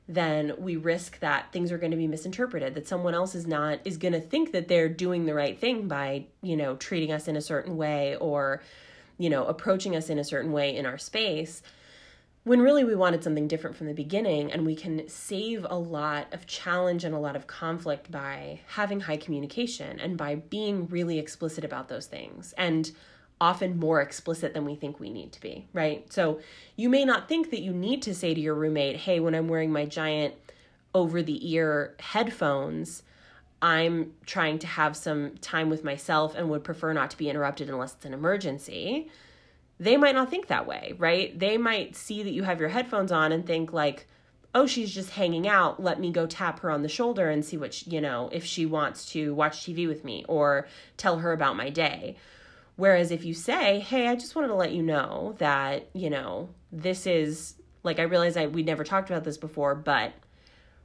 then 0.09 0.53
we 0.57 0.75
risk 0.75 1.19
that 1.19 1.51
things 1.51 1.71
are 1.71 1.77
going 1.77 1.91
to 1.91 1.97
be 1.97 2.07
misinterpreted 2.07 2.73
that 2.75 2.87
someone 2.87 3.13
else 3.13 3.35
is 3.35 3.45
not 3.45 3.79
is 3.83 3.97
going 3.97 4.13
to 4.13 4.21
think 4.21 4.51
that 4.53 4.67
they're 4.67 4.89
doing 4.89 5.25
the 5.25 5.33
right 5.33 5.59
thing 5.59 5.87
by 5.87 6.25
you 6.41 6.55
know 6.55 6.75
treating 6.75 7.11
us 7.11 7.27
in 7.27 7.35
a 7.35 7.41
certain 7.41 7.75
way 7.77 8.15
or 8.17 8.61
you 9.17 9.29
know 9.29 9.45
approaching 9.45 9.95
us 9.95 10.09
in 10.09 10.17
a 10.17 10.23
certain 10.23 10.51
way 10.51 10.75
in 10.75 10.85
our 10.85 10.97
space 10.97 11.61
when 12.47 12.61
really 12.61 12.85
we 12.85 12.95
wanted 12.95 13.21
something 13.21 13.45
different 13.45 13.75
from 13.75 13.87
the 13.87 13.93
beginning 13.93 14.53
and 14.53 14.65
we 14.65 14.73
can 14.73 15.05
save 15.09 15.65
a 15.69 15.77
lot 15.77 16.33
of 16.33 16.47
challenge 16.47 17.03
and 17.03 17.13
a 17.13 17.19
lot 17.19 17.35
of 17.35 17.45
conflict 17.45 18.09
by 18.09 18.61
having 18.67 19.01
high 19.01 19.17
communication 19.17 19.99
and 19.99 20.17
by 20.17 20.35
being 20.35 20.87
really 20.87 21.19
explicit 21.19 21.65
about 21.65 21.89
those 21.89 22.05
things. 22.05 22.53
And 22.57 22.89
often 23.39 23.77
more 23.77 24.01
explicit 24.01 24.53
than 24.53 24.65
we 24.65 24.75
think 24.75 24.99
we 24.99 25.09
need 25.09 25.31
to 25.31 25.39
be, 25.39 25.67
right? 25.73 26.11
So 26.11 26.39
you 26.75 26.89
may 26.89 27.05
not 27.05 27.27
think 27.29 27.51
that 27.51 27.61
you 27.61 27.71
need 27.71 28.01
to 28.03 28.15
say 28.15 28.33
to 28.33 28.41
your 28.41 28.55
roommate, 28.55 28.97
hey, 28.97 29.19
when 29.19 29.35
I'm 29.35 29.47
wearing 29.47 29.71
my 29.71 29.85
giant 29.85 30.33
over 30.93 31.21
the 31.21 31.51
ear 31.53 31.95
headphones, 31.99 33.03
I'm 33.61 34.13
trying 34.25 34.59
to 34.59 34.67
have 34.67 34.95
some 34.95 35.37
time 35.37 35.69
with 35.69 35.83
myself 35.83 36.35
and 36.35 36.49
would 36.49 36.63
prefer 36.63 36.93
not 36.93 37.11
to 37.11 37.17
be 37.17 37.29
interrupted 37.29 37.69
unless 37.69 37.93
it's 37.93 38.05
an 38.05 38.13
emergency. 38.13 39.09
They 39.79 39.97
might 39.97 40.15
not 40.15 40.29
think 40.29 40.47
that 40.47 40.65
way, 40.65 40.95
right? 40.97 41.37
They 41.37 41.57
might 41.57 41.95
see 41.95 42.23
that 42.23 42.33
you 42.33 42.43
have 42.43 42.59
your 42.59 42.69
headphones 42.69 43.11
on 43.11 43.31
and 43.31 43.45
think, 43.45 43.71
like, 43.71 44.07
oh, 44.55 44.65
she's 44.65 44.91
just 44.91 45.11
hanging 45.11 45.47
out. 45.47 45.81
Let 45.81 45.99
me 45.99 46.11
go 46.11 46.25
tap 46.25 46.61
her 46.61 46.71
on 46.71 46.81
the 46.81 46.89
shoulder 46.89 47.29
and 47.29 47.45
see 47.45 47.57
what, 47.57 47.75
she, 47.75 47.91
you 47.91 48.01
know, 48.01 48.29
if 48.31 48.43
she 48.43 48.65
wants 48.65 49.11
to 49.11 49.35
watch 49.35 49.59
TV 49.59 49.87
with 49.87 50.03
me 50.03 50.25
or 50.27 50.67
tell 50.97 51.19
her 51.19 51.31
about 51.31 51.55
my 51.55 51.69
day 51.69 52.15
Whereas 52.77 53.11
if 53.11 53.25
you 53.25 53.33
say, 53.33 53.79
hey, 53.79 54.07
I 54.07 54.15
just 54.15 54.35
wanted 54.35 54.47
to 54.49 54.55
let 54.55 54.71
you 54.71 54.83
know 54.83 55.35
that, 55.39 55.89
you 55.93 56.09
know, 56.09 56.49
this 56.71 57.05
is 57.05 57.55
like, 57.83 57.99
I 57.99 58.03
realize 58.03 58.37
I, 58.37 58.47
we 58.47 58.63
never 58.63 58.83
talked 58.83 59.09
about 59.09 59.23
this 59.23 59.37
before, 59.37 59.75
but 59.75 60.13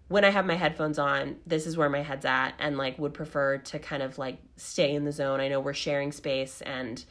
when 0.09 0.25
I 0.25 0.31
have 0.31 0.47
my 0.47 0.55
headphones 0.55 0.99
on, 0.99 1.37
this 1.47 1.67
is 1.67 1.77
where 1.77 1.89
my 1.89 2.03
head's 2.03 2.25
at 2.25 2.53
and 2.59 2.77
like 2.77 2.99
would 2.99 3.15
prefer 3.15 3.59
to 3.59 3.79
kind 3.79 4.03
of 4.03 4.19
like 4.19 4.39
stay 4.57 4.95
in 4.95 5.05
the 5.05 5.13
zone. 5.13 5.41
I 5.41 5.49
know 5.49 5.61
we're 5.61 5.75
sharing 5.75 6.13
space 6.13 6.61
and 6.63 7.05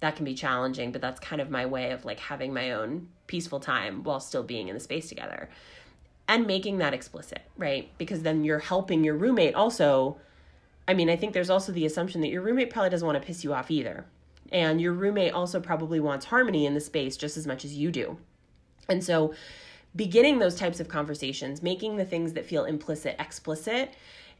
that 0.00 0.16
can 0.16 0.24
be 0.24 0.34
challenging, 0.34 0.92
but 0.92 1.00
that's 1.00 1.20
kind 1.20 1.40
of 1.40 1.50
my 1.50 1.66
way 1.66 1.92
of 1.92 2.04
like 2.04 2.20
having 2.20 2.52
my 2.52 2.72
own 2.72 3.08
peaceful 3.26 3.60
time 3.60 4.02
while 4.02 4.20
still 4.20 4.42
being 4.42 4.68
in 4.68 4.74
the 4.74 4.80
space 4.80 5.08
together 5.08 5.48
and 6.28 6.46
making 6.46 6.78
that 6.78 6.94
explicit, 6.94 7.42
right? 7.56 7.90
Because 7.98 8.22
then 8.22 8.44
you're 8.44 8.58
helping 8.58 9.04
your 9.04 9.14
roommate 9.14 9.54
also. 9.54 10.18
I 10.88 10.94
mean, 10.94 11.08
I 11.08 11.16
think 11.16 11.32
there's 11.32 11.50
also 11.50 11.72
the 11.72 11.86
assumption 11.86 12.20
that 12.20 12.28
your 12.28 12.42
roommate 12.42 12.70
probably 12.70 12.90
doesn't 12.90 13.06
want 13.06 13.20
to 13.20 13.26
piss 13.26 13.44
you 13.44 13.54
off 13.54 13.70
either, 13.70 14.04
and 14.52 14.80
your 14.80 14.92
roommate 14.92 15.32
also 15.32 15.60
probably 15.60 16.00
wants 16.00 16.26
harmony 16.26 16.66
in 16.66 16.74
the 16.74 16.80
space 16.80 17.16
just 17.16 17.36
as 17.36 17.46
much 17.46 17.64
as 17.64 17.74
you 17.74 17.90
do. 17.90 18.18
And 18.88 19.02
so, 19.02 19.34
beginning 19.94 20.38
those 20.38 20.56
types 20.56 20.78
of 20.78 20.88
conversations, 20.88 21.62
making 21.62 21.96
the 21.96 22.04
things 22.04 22.34
that 22.34 22.44
feel 22.44 22.64
implicit 22.64 23.16
explicit, 23.18 23.94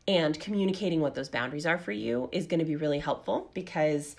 and 0.09 0.39
communicating 0.39 1.01
what 1.01 1.15
those 1.15 1.29
boundaries 1.29 1.67
are 1.67 1.79
for 1.79 1.93
you 1.93 2.29
is 2.33 2.47
going 2.47 2.61
to 2.61 2.65
be 2.65 2.77
really 2.77 2.99
helpful 2.99 3.51
because, 3.55 4.17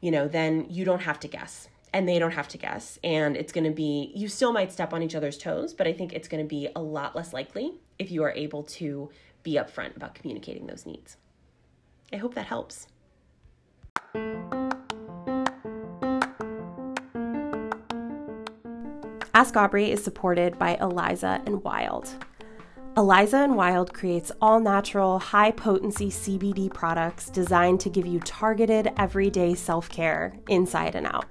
you 0.00 0.10
know, 0.10 0.28
then 0.28 0.66
you 0.68 0.84
don't 0.84 1.02
have 1.02 1.18
to 1.20 1.28
guess 1.28 1.68
and 1.92 2.08
they 2.08 2.18
don't 2.18 2.32
have 2.32 2.48
to 2.48 2.58
guess. 2.58 2.98
And 3.02 3.36
it's 3.36 3.52
going 3.52 3.64
to 3.64 3.70
be, 3.70 4.12
you 4.14 4.28
still 4.28 4.52
might 4.52 4.72
step 4.72 4.92
on 4.92 5.02
each 5.02 5.14
other's 5.14 5.38
toes, 5.38 5.72
but 5.72 5.86
I 5.86 5.92
think 5.92 6.12
it's 6.12 6.28
going 6.28 6.44
to 6.44 6.48
be 6.48 6.68
a 6.76 6.82
lot 6.82 7.16
less 7.16 7.32
likely 7.32 7.72
if 7.98 8.10
you 8.10 8.22
are 8.24 8.32
able 8.32 8.64
to 8.64 9.10
be 9.42 9.54
upfront 9.54 9.96
about 9.96 10.14
communicating 10.14 10.66
those 10.66 10.84
needs. 10.84 11.16
I 12.12 12.16
hope 12.16 12.34
that 12.34 12.46
helps. 12.46 12.88
Ask 19.36 19.54
Aubree 19.54 19.88
is 19.88 20.02
supported 20.02 20.56
by 20.60 20.76
Eliza 20.80 21.42
and 21.44 21.60
Wyld. 21.64 22.08
Eliza 22.96 23.38
and 23.38 23.54
Wyld 23.54 23.92
creates 23.92 24.30
all 24.40 24.60
natural, 24.60 25.18
high 25.18 25.50
potency 25.50 26.08
CBD 26.08 26.72
products 26.72 27.30
designed 27.30 27.80
to 27.80 27.90
give 27.90 28.06
you 28.06 28.20
targeted, 28.20 28.92
everyday 28.96 29.54
self 29.56 29.88
care 29.88 30.36
inside 30.48 30.94
and 30.94 31.08
out. 31.08 31.24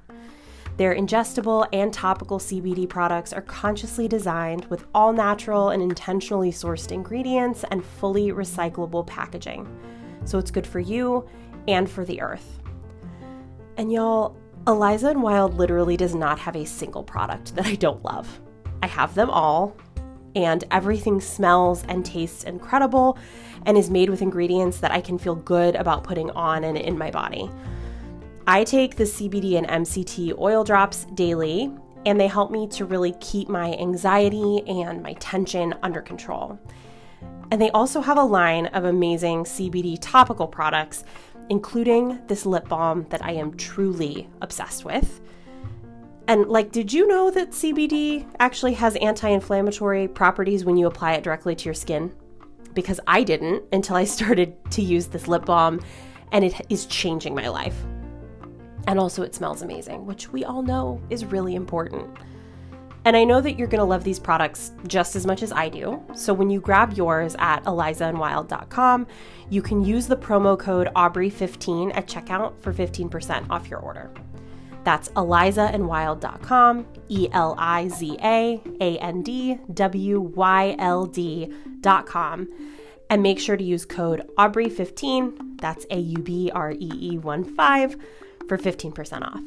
Their 0.75 0.93
ingestible 0.93 1.65
and 1.71 1.93
topical 1.93 2.39
CBD 2.39 2.89
products 2.89 3.31
are 3.31 3.41
consciously 3.41 4.09
designed 4.09 4.65
with 4.65 4.85
all 4.93 5.13
natural 5.13 5.69
and 5.69 5.81
intentionally 5.81 6.51
sourced 6.51 6.91
ingredients 6.91 7.63
and 7.71 7.85
fully 7.85 8.33
recyclable 8.33 9.07
packaging. 9.07 9.65
So 10.25 10.37
it's 10.37 10.51
good 10.51 10.67
for 10.67 10.81
you 10.81 11.25
and 11.69 11.89
for 11.89 12.03
the 12.03 12.19
earth. 12.19 12.59
And 13.77 13.93
y'all, 13.93 14.35
Eliza 14.65 15.09
and 15.09 15.19
Wyld 15.19 15.57
literally 15.57 15.97
does 15.97 16.15
not 16.15 16.39
have 16.39 16.55
a 16.55 16.65
single 16.65 17.03
product 17.03 17.53
that 17.55 17.65
I 17.65 17.75
don't 17.75 18.03
love. 18.05 18.39
I 18.81 18.87
have 18.87 19.13
them 19.13 19.29
all, 19.29 19.75
and 20.35 20.63
everything 20.71 21.19
smells 21.19 21.83
and 21.89 22.05
tastes 22.05 22.45
incredible 22.45 23.17
and 23.65 23.77
is 23.77 23.89
made 23.89 24.09
with 24.09 24.21
ingredients 24.21 24.77
that 24.79 24.91
I 24.91 25.01
can 25.01 25.17
feel 25.17 25.35
good 25.35 25.75
about 25.75 26.05
putting 26.05 26.31
on 26.31 26.63
and 26.63 26.77
in 26.77 26.97
my 26.97 27.11
body. 27.11 27.49
I 28.47 28.63
take 28.63 28.95
the 28.95 29.03
CBD 29.03 29.57
and 29.57 29.67
MCT 29.67 30.37
oil 30.39 30.63
drops 30.63 31.05
daily, 31.13 31.69
and 32.05 32.17
they 32.17 32.27
help 32.27 32.49
me 32.49 32.67
to 32.69 32.85
really 32.85 33.15
keep 33.19 33.49
my 33.49 33.73
anxiety 33.73 34.63
and 34.65 35.03
my 35.03 35.13
tension 35.13 35.75
under 35.83 36.01
control. 36.01 36.57
And 37.51 37.61
they 37.61 37.69
also 37.71 37.99
have 37.99 38.17
a 38.17 38.23
line 38.23 38.67
of 38.67 38.85
amazing 38.85 39.43
CBD 39.43 39.97
topical 39.99 40.47
products, 40.47 41.03
including 41.49 42.19
this 42.27 42.45
lip 42.45 42.67
balm 42.67 43.05
that 43.09 43.23
I 43.23 43.31
am 43.31 43.55
truly 43.57 44.29
obsessed 44.41 44.85
with. 44.85 45.21
And, 46.27 46.47
like, 46.47 46.71
did 46.71 46.93
you 46.93 47.07
know 47.07 47.29
that 47.31 47.51
CBD 47.51 48.25
actually 48.39 48.73
has 48.73 48.95
anti 48.97 49.29
inflammatory 49.29 50.07
properties 50.07 50.63
when 50.63 50.77
you 50.77 50.87
apply 50.87 51.13
it 51.13 51.23
directly 51.23 51.55
to 51.55 51.65
your 51.65 51.73
skin? 51.73 52.13
Because 52.73 52.99
I 53.07 53.23
didn't 53.23 53.63
until 53.73 53.97
I 53.97 54.03
started 54.05 54.55
to 54.71 54.81
use 54.81 55.07
this 55.07 55.27
lip 55.27 55.45
balm, 55.45 55.81
and 56.31 56.45
it 56.45 56.65
is 56.69 56.85
changing 56.85 57.35
my 57.35 57.49
life. 57.49 57.75
And 58.87 58.99
also, 58.99 59.23
it 59.23 59.35
smells 59.35 59.61
amazing, 59.61 60.05
which 60.05 60.31
we 60.31 60.43
all 60.43 60.61
know 60.61 61.01
is 61.09 61.25
really 61.25 61.55
important. 61.55 62.09
And 63.05 63.17
I 63.17 63.23
know 63.25 63.41
that 63.41 63.57
you're 63.57 63.67
going 63.67 63.79
to 63.79 63.85
love 63.85 64.03
these 64.03 64.19
products 64.19 64.71
just 64.87 65.15
as 65.15 65.25
much 65.25 65.43
as 65.43 65.51
I 65.51 65.69
do. 65.69 66.01
So 66.13 66.33
when 66.33 66.49
you 66.49 66.61
grab 66.61 66.93
yours 66.93 67.35
at 67.37 67.63
elizaandwyld.com, 67.65 69.07
you 69.49 69.61
can 69.61 69.83
use 69.83 70.07
the 70.07 70.15
promo 70.15 70.57
code 70.57 70.89
Aubree15 70.95 71.95
at 71.95 72.07
checkout 72.07 72.57
for 72.59 72.73
15% 72.73 73.49
off 73.49 73.69
your 73.69 73.79
order. 73.79 74.09
That's 74.83 75.09
elizaandwyld.com, 75.09 76.85
E 77.07 77.27
L 77.31 77.55
I 77.57 77.87
Z 77.87 78.17
A 78.21 78.61
A 78.81 78.97
N 78.97 79.21
D 79.21 79.59
W 79.73 80.19
Y 80.19 80.75
L 80.79 81.05
D.com. 81.05 82.49
And 83.09 83.21
make 83.21 83.39
sure 83.39 83.55
to 83.55 83.63
use 83.63 83.85
code 83.85 84.29
Aubree15, 84.37 85.61
that's 85.61 85.85
A 85.89 85.99
U 85.99 86.17
B 86.19 86.51
R 86.53 86.71
E 86.71 86.91
E 87.01 87.17
1 87.17 87.43
5, 87.43 87.95
for 88.47 88.57
15% 88.57 89.21
off. 89.21 89.41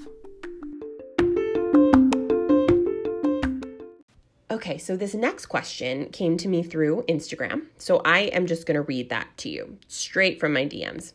Okay, 4.49 4.79
so 4.79 4.97
this 4.97 5.13
next 5.13 5.47
question 5.47 6.09
came 6.11 6.37
to 6.37 6.47
me 6.47 6.63
through 6.63 7.05
Instagram. 7.09 7.67
So 7.79 8.01
I 8.05 8.21
am 8.21 8.47
just 8.47 8.65
going 8.65 8.77
to 8.77 8.83
read 8.83 9.09
that 9.11 9.27
to 9.39 9.49
you 9.49 9.79
straight 9.89 10.39
from 10.39 10.53
my 10.53 10.65
DMs. 10.65 11.15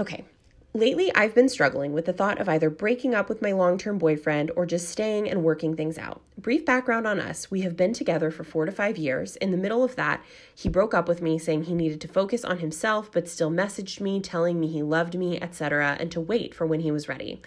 Okay, 0.00 0.24
lately 0.72 1.14
I've 1.14 1.36
been 1.36 1.48
struggling 1.48 1.92
with 1.92 2.06
the 2.06 2.12
thought 2.12 2.40
of 2.40 2.48
either 2.48 2.70
breaking 2.70 3.14
up 3.14 3.28
with 3.28 3.40
my 3.40 3.52
long 3.52 3.78
term 3.78 3.98
boyfriend 3.98 4.50
or 4.56 4.66
just 4.66 4.88
staying 4.88 5.30
and 5.30 5.44
working 5.44 5.76
things 5.76 5.96
out. 5.96 6.22
Brief 6.36 6.64
background 6.64 7.06
on 7.06 7.20
us 7.20 7.52
we 7.52 7.60
have 7.60 7.76
been 7.76 7.92
together 7.92 8.32
for 8.32 8.42
four 8.42 8.66
to 8.66 8.72
five 8.72 8.98
years. 8.98 9.36
In 9.36 9.52
the 9.52 9.56
middle 9.56 9.84
of 9.84 9.94
that, 9.94 10.20
he 10.52 10.68
broke 10.68 10.92
up 10.92 11.06
with 11.06 11.22
me 11.22 11.38
saying 11.38 11.64
he 11.64 11.74
needed 11.74 12.00
to 12.00 12.08
focus 12.08 12.44
on 12.44 12.58
himself, 12.58 13.12
but 13.12 13.28
still 13.28 13.50
messaged 13.50 14.00
me 14.00 14.18
telling 14.18 14.58
me 14.58 14.66
he 14.66 14.82
loved 14.82 15.16
me, 15.16 15.40
etc., 15.40 15.96
and 16.00 16.10
to 16.10 16.20
wait 16.20 16.52
for 16.52 16.66
when 16.66 16.80
he 16.80 16.90
was 16.90 17.08
ready. 17.08 17.40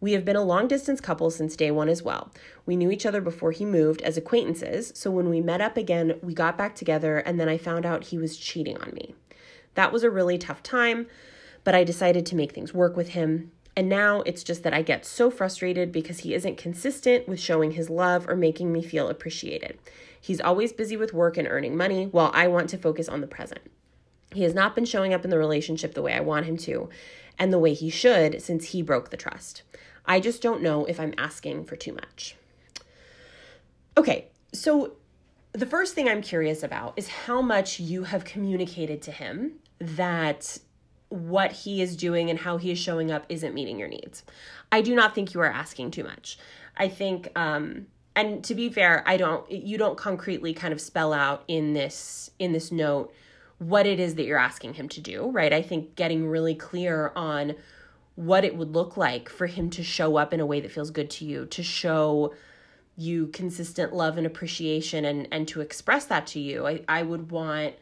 We 0.00 0.12
have 0.12 0.24
been 0.24 0.36
a 0.36 0.44
long 0.44 0.68
distance 0.68 1.00
couple 1.00 1.28
since 1.30 1.56
day 1.56 1.72
one 1.72 1.88
as 1.88 2.04
well. 2.04 2.30
We 2.64 2.76
knew 2.76 2.90
each 2.90 3.04
other 3.04 3.20
before 3.20 3.50
he 3.50 3.64
moved 3.64 4.00
as 4.02 4.16
acquaintances, 4.16 4.92
so 4.94 5.10
when 5.10 5.28
we 5.28 5.40
met 5.40 5.60
up 5.60 5.76
again, 5.76 6.20
we 6.22 6.34
got 6.34 6.56
back 6.56 6.76
together, 6.76 7.18
and 7.18 7.40
then 7.40 7.48
I 7.48 7.58
found 7.58 7.84
out 7.84 8.04
he 8.04 8.18
was 8.18 8.36
cheating 8.36 8.76
on 8.78 8.92
me. 8.92 9.16
That 9.74 9.92
was 9.92 10.04
a 10.04 10.10
really 10.10 10.38
tough 10.38 10.62
time, 10.62 11.08
but 11.64 11.74
I 11.74 11.82
decided 11.82 12.26
to 12.26 12.36
make 12.36 12.52
things 12.52 12.72
work 12.72 12.96
with 12.96 13.10
him. 13.10 13.50
And 13.76 13.88
now 13.88 14.22
it's 14.22 14.44
just 14.44 14.62
that 14.62 14.74
I 14.74 14.82
get 14.82 15.04
so 15.04 15.30
frustrated 15.30 15.90
because 15.92 16.20
he 16.20 16.34
isn't 16.34 16.58
consistent 16.58 17.28
with 17.28 17.40
showing 17.40 17.72
his 17.72 17.90
love 17.90 18.28
or 18.28 18.36
making 18.36 18.72
me 18.72 18.82
feel 18.82 19.08
appreciated. 19.08 19.78
He's 20.20 20.40
always 20.40 20.72
busy 20.72 20.96
with 20.96 21.14
work 21.14 21.36
and 21.36 21.46
earning 21.46 21.76
money 21.76 22.06
while 22.06 22.30
I 22.34 22.48
want 22.48 22.70
to 22.70 22.78
focus 22.78 23.08
on 23.08 23.20
the 23.20 23.26
present. 23.26 23.60
He 24.32 24.42
has 24.42 24.54
not 24.54 24.74
been 24.74 24.84
showing 24.84 25.14
up 25.14 25.24
in 25.24 25.30
the 25.30 25.38
relationship 25.38 25.94
the 25.94 26.02
way 26.02 26.12
I 26.12 26.20
want 26.20 26.46
him 26.46 26.56
to 26.58 26.88
and 27.38 27.52
the 27.52 27.58
way 27.58 27.72
he 27.72 27.88
should 27.88 28.42
since 28.42 28.66
he 28.66 28.82
broke 28.82 29.10
the 29.10 29.16
trust. 29.16 29.62
I 30.08 30.20
just 30.20 30.42
don't 30.42 30.62
know 30.62 30.86
if 30.86 30.98
I'm 30.98 31.14
asking 31.18 31.66
for 31.66 31.76
too 31.76 31.92
much. 31.92 32.34
Okay, 33.96 34.28
so 34.52 34.94
the 35.52 35.66
first 35.66 35.94
thing 35.94 36.08
I'm 36.08 36.22
curious 36.22 36.62
about 36.62 36.94
is 36.96 37.08
how 37.08 37.42
much 37.42 37.78
you 37.78 38.04
have 38.04 38.24
communicated 38.24 39.02
to 39.02 39.12
him 39.12 39.52
that 39.78 40.58
what 41.10 41.52
he 41.52 41.82
is 41.82 41.96
doing 41.96 42.30
and 42.30 42.38
how 42.38 42.56
he 42.56 42.70
is 42.70 42.78
showing 42.78 43.10
up 43.10 43.24
isn't 43.28 43.54
meeting 43.54 43.78
your 43.78 43.88
needs. 43.88 44.24
I 44.70 44.80
do 44.82 44.94
not 44.94 45.14
think 45.14 45.34
you 45.34 45.40
are 45.40 45.50
asking 45.50 45.90
too 45.90 46.04
much. 46.04 46.38
I 46.76 46.88
think 46.88 47.30
um 47.36 47.86
and 48.14 48.42
to 48.44 48.54
be 48.54 48.68
fair, 48.68 49.04
I 49.06 49.16
don't 49.16 49.50
you 49.50 49.78
don't 49.78 49.96
concretely 49.96 50.52
kind 50.52 50.72
of 50.72 50.80
spell 50.80 51.12
out 51.12 51.44
in 51.48 51.72
this 51.72 52.30
in 52.38 52.52
this 52.52 52.70
note 52.72 53.12
what 53.58 53.86
it 53.86 53.98
is 53.98 54.14
that 54.16 54.24
you're 54.24 54.38
asking 54.38 54.74
him 54.74 54.88
to 54.90 55.00
do, 55.00 55.30
right? 55.30 55.52
I 55.52 55.62
think 55.62 55.96
getting 55.96 56.28
really 56.28 56.54
clear 56.54 57.12
on 57.16 57.54
what 58.18 58.44
it 58.44 58.56
would 58.56 58.74
look 58.74 58.96
like 58.96 59.28
for 59.28 59.46
him 59.46 59.70
to 59.70 59.80
show 59.84 60.16
up 60.16 60.34
in 60.34 60.40
a 60.40 60.46
way 60.46 60.58
that 60.60 60.72
feels 60.72 60.90
good 60.90 61.08
to 61.08 61.24
you, 61.24 61.46
to 61.46 61.62
show 61.62 62.34
you 62.96 63.28
consistent 63.28 63.94
love 63.94 64.18
and 64.18 64.26
appreciation 64.26 65.04
and 65.04 65.28
and 65.30 65.46
to 65.46 65.60
express 65.60 66.06
that 66.06 66.26
to 66.26 66.40
you. 66.40 66.66
I, 66.66 66.82
I 66.88 67.04
would 67.04 67.30
want 67.30 67.76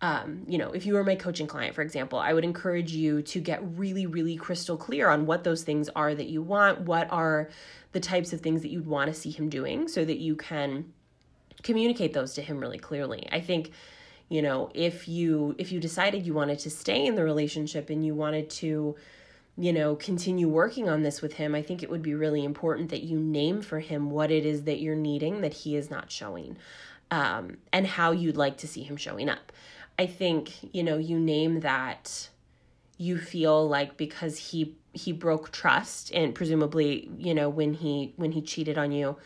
um, 0.00 0.42
you 0.48 0.58
know, 0.58 0.72
if 0.72 0.84
you 0.84 0.94
were 0.94 1.04
my 1.04 1.14
coaching 1.14 1.46
client, 1.46 1.74
for 1.74 1.82
example, 1.82 2.18
I 2.18 2.34
would 2.34 2.44
encourage 2.44 2.92
you 2.92 3.22
to 3.22 3.40
get 3.40 3.60
really, 3.78 4.06
really 4.06 4.36
crystal 4.36 4.76
clear 4.76 5.08
on 5.08 5.24
what 5.24 5.44
those 5.44 5.62
things 5.62 5.88
are 5.96 6.14
that 6.14 6.26
you 6.26 6.42
want, 6.42 6.80
what 6.80 7.10
are 7.10 7.48
the 7.92 8.00
types 8.00 8.34
of 8.34 8.40
things 8.40 8.60
that 8.62 8.68
you'd 8.68 8.86
want 8.86 9.08
to 9.08 9.14
see 9.14 9.30
him 9.30 9.48
doing 9.48 9.88
so 9.88 10.04
that 10.04 10.18
you 10.18 10.34
can 10.34 10.92
communicate 11.62 12.12
those 12.12 12.34
to 12.34 12.42
him 12.42 12.58
really 12.58 12.78
clearly. 12.78 13.28
I 13.30 13.40
think 13.40 13.70
you 14.28 14.42
know 14.42 14.68
if 14.74 15.06
you 15.06 15.54
if 15.58 15.70
you 15.70 15.78
decided 15.78 16.26
you 16.26 16.34
wanted 16.34 16.58
to 16.58 16.70
stay 16.70 17.06
in 17.06 17.14
the 17.14 17.22
relationship 17.22 17.88
and 17.88 18.04
you 18.04 18.16
wanted 18.16 18.50
to 18.50 18.96
you 19.58 19.72
know, 19.72 19.96
continue 19.96 20.48
working 20.48 20.88
on 20.88 21.02
this 21.02 21.22
with 21.22 21.34
him, 21.34 21.54
I 21.54 21.62
think 21.62 21.82
it 21.82 21.90
would 21.90 22.02
be 22.02 22.14
really 22.14 22.44
important 22.44 22.90
that 22.90 23.02
you 23.02 23.18
name 23.18 23.62
for 23.62 23.80
him 23.80 24.10
what 24.10 24.30
it 24.30 24.44
is 24.44 24.64
that 24.64 24.80
you're 24.80 24.94
needing 24.94 25.40
that 25.40 25.54
he 25.54 25.76
is 25.76 25.90
not 25.90 26.10
showing 26.10 26.56
um, 27.10 27.56
and 27.72 27.86
how 27.86 28.10
you'd 28.10 28.36
like 28.36 28.58
to 28.58 28.68
see 28.68 28.82
him 28.82 28.96
showing 28.96 29.28
up. 29.28 29.52
I 29.98 30.06
think, 30.06 30.74
you 30.74 30.82
know, 30.82 30.98
you 30.98 31.18
name 31.18 31.60
that 31.60 32.28
you 32.98 33.18
feel 33.18 33.66
like 33.68 33.96
because 33.96 34.38
he 34.38 34.74
he 34.92 35.12
broke 35.12 35.52
trust 35.52 36.10
and 36.12 36.34
presumably, 36.34 37.10
you 37.18 37.34
know, 37.34 37.48
when 37.48 37.74
he 37.74 38.12
when 38.16 38.32
he 38.32 38.42
cheated 38.42 38.76
on 38.76 38.92
you 38.92 39.16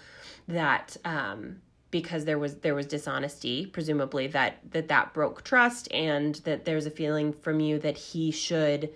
that 0.48 0.96
um 1.04 1.60
because 1.90 2.24
there 2.24 2.38
was 2.38 2.56
there 2.56 2.74
was 2.74 2.86
dishonesty 2.86 3.66
presumably 3.66 4.26
that 4.28 4.58
that 4.70 4.88
that 4.88 5.12
broke 5.12 5.42
trust 5.42 5.90
and 5.92 6.36
that 6.36 6.64
there's 6.64 6.86
a 6.86 6.90
feeling 6.90 7.32
from 7.32 7.60
you 7.60 7.78
that 7.78 7.96
he 7.96 8.30
should 8.30 8.90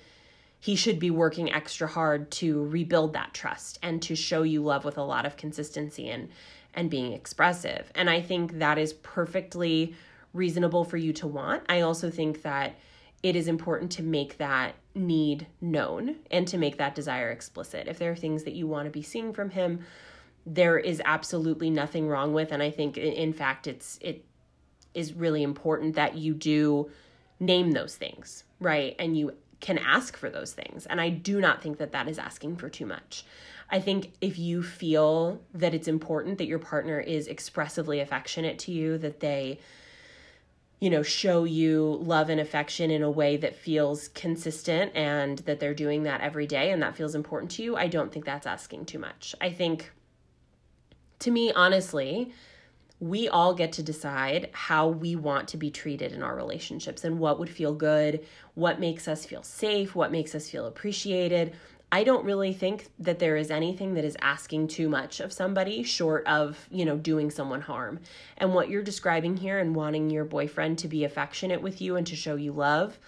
he 0.64 0.76
should 0.76 0.98
be 0.98 1.10
working 1.10 1.52
extra 1.52 1.86
hard 1.86 2.30
to 2.30 2.64
rebuild 2.64 3.12
that 3.12 3.34
trust 3.34 3.78
and 3.82 4.00
to 4.00 4.16
show 4.16 4.42
you 4.42 4.62
love 4.62 4.82
with 4.82 4.96
a 4.96 5.02
lot 5.02 5.26
of 5.26 5.36
consistency 5.36 6.08
and 6.08 6.30
and 6.72 6.88
being 6.88 7.12
expressive. 7.12 7.92
And 7.94 8.08
I 8.08 8.22
think 8.22 8.60
that 8.60 8.78
is 8.78 8.94
perfectly 8.94 9.94
reasonable 10.32 10.82
for 10.82 10.96
you 10.96 11.12
to 11.12 11.26
want. 11.26 11.64
I 11.68 11.82
also 11.82 12.10
think 12.10 12.40
that 12.42 12.76
it 13.22 13.36
is 13.36 13.46
important 13.46 13.92
to 13.92 14.02
make 14.02 14.38
that 14.38 14.74
need 14.94 15.46
known 15.60 16.16
and 16.30 16.48
to 16.48 16.56
make 16.56 16.78
that 16.78 16.94
desire 16.94 17.30
explicit. 17.30 17.86
If 17.86 17.98
there 17.98 18.12
are 18.12 18.16
things 18.16 18.44
that 18.44 18.54
you 18.54 18.66
want 18.66 18.86
to 18.86 18.90
be 18.90 19.02
seeing 19.02 19.34
from 19.34 19.50
him, 19.50 19.80
there 20.46 20.78
is 20.78 21.02
absolutely 21.04 21.68
nothing 21.68 22.08
wrong 22.08 22.32
with 22.32 22.52
and 22.52 22.62
I 22.62 22.70
think 22.70 22.96
in 22.96 23.34
fact 23.34 23.66
it's 23.66 23.98
it 24.00 24.24
is 24.94 25.12
really 25.12 25.42
important 25.42 25.96
that 25.96 26.16
you 26.16 26.32
do 26.32 26.90
name 27.38 27.72
those 27.72 27.96
things, 27.96 28.44
right? 28.60 28.96
And 28.98 29.14
you 29.16 29.34
can 29.60 29.78
ask 29.78 30.16
for 30.16 30.28
those 30.28 30.52
things. 30.52 30.86
And 30.86 31.00
I 31.00 31.08
do 31.08 31.40
not 31.40 31.62
think 31.62 31.78
that 31.78 31.92
that 31.92 32.08
is 32.08 32.18
asking 32.18 32.56
for 32.56 32.68
too 32.68 32.86
much. 32.86 33.24
I 33.70 33.80
think 33.80 34.12
if 34.20 34.38
you 34.38 34.62
feel 34.62 35.40
that 35.54 35.74
it's 35.74 35.88
important 35.88 36.38
that 36.38 36.46
your 36.46 36.58
partner 36.58 37.00
is 37.00 37.26
expressively 37.26 38.00
affectionate 38.00 38.58
to 38.60 38.72
you, 38.72 38.98
that 38.98 39.20
they, 39.20 39.58
you 40.80 40.90
know, 40.90 41.02
show 41.02 41.44
you 41.44 41.98
love 42.02 42.28
and 42.28 42.40
affection 42.40 42.90
in 42.90 43.02
a 43.02 43.10
way 43.10 43.36
that 43.38 43.56
feels 43.56 44.08
consistent 44.08 44.92
and 44.94 45.38
that 45.40 45.60
they're 45.60 45.74
doing 45.74 46.02
that 46.02 46.20
every 46.20 46.46
day 46.46 46.70
and 46.72 46.82
that 46.82 46.96
feels 46.96 47.14
important 47.14 47.50
to 47.52 47.62
you, 47.62 47.76
I 47.76 47.88
don't 47.88 48.12
think 48.12 48.24
that's 48.24 48.46
asking 48.46 48.84
too 48.84 48.98
much. 48.98 49.34
I 49.40 49.50
think, 49.50 49.92
to 51.20 51.30
me, 51.30 51.52
honestly, 51.52 52.32
we 53.00 53.28
all 53.28 53.54
get 53.54 53.72
to 53.72 53.82
decide 53.82 54.50
how 54.52 54.88
we 54.88 55.16
want 55.16 55.48
to 55.48 55.56
be 55.56 55.70
treated 55.70 56.12
in 56.12 56.22
our 56.22 56.34
relationships 56.34 57.04
and 57.04 57.18
what 57.18 57.38
would 57.38 57.50
feel 57.50 57.74
good, 57.74 58.24
what 58.54 58.80
makes 58.80 59.08
us 59.08 59.26
feel 59.26 59.42
safe, 59.42 59.94
what 59.94 60.12
makes 60.12 60.34
us 60.34 60.48
feel 60.48 60.66
appreciated. 60.66 61.54
I 61.92 62.02
don't 62.02 62.24
really 62.24 62.52
think 62.52 62.88
that 62.98 63.18
there 63.18 63.36
is 63.36 63.50
anything 63.50 63.94
that 63.94 64.04
is 64.04 64.16
asking 64.20 64.68
too 64.68 64.88
much 64.88 65.20
of 65.20 65.32
somebody 65.32 65.82
short 65.82 66.26
of, 66.26 66.66
you 66.70 66.84
know, 66.84 66.96
doing 66.96 67.30
someone 67.30 67.60
harm. 67.60 68.00
And 68.36 68.54
what 68.54 68.68
you're 68.68 68.82
describing 68.82 69.36
here 69.36 69.58
and 69.58 69.76
wanting 69.76 70.10
your 70.10 70.24
boyfriend 70.24 70.78
to 70.78 70.88
be 70.88 71.04
affectionate 71.04 71.62
with 71.62 71.80
you 71.80 71.96
and 71.96 72.06
to 72.06 72.16
show 72.16 72.36
you 72.36 72.52
love, 72.52 72.98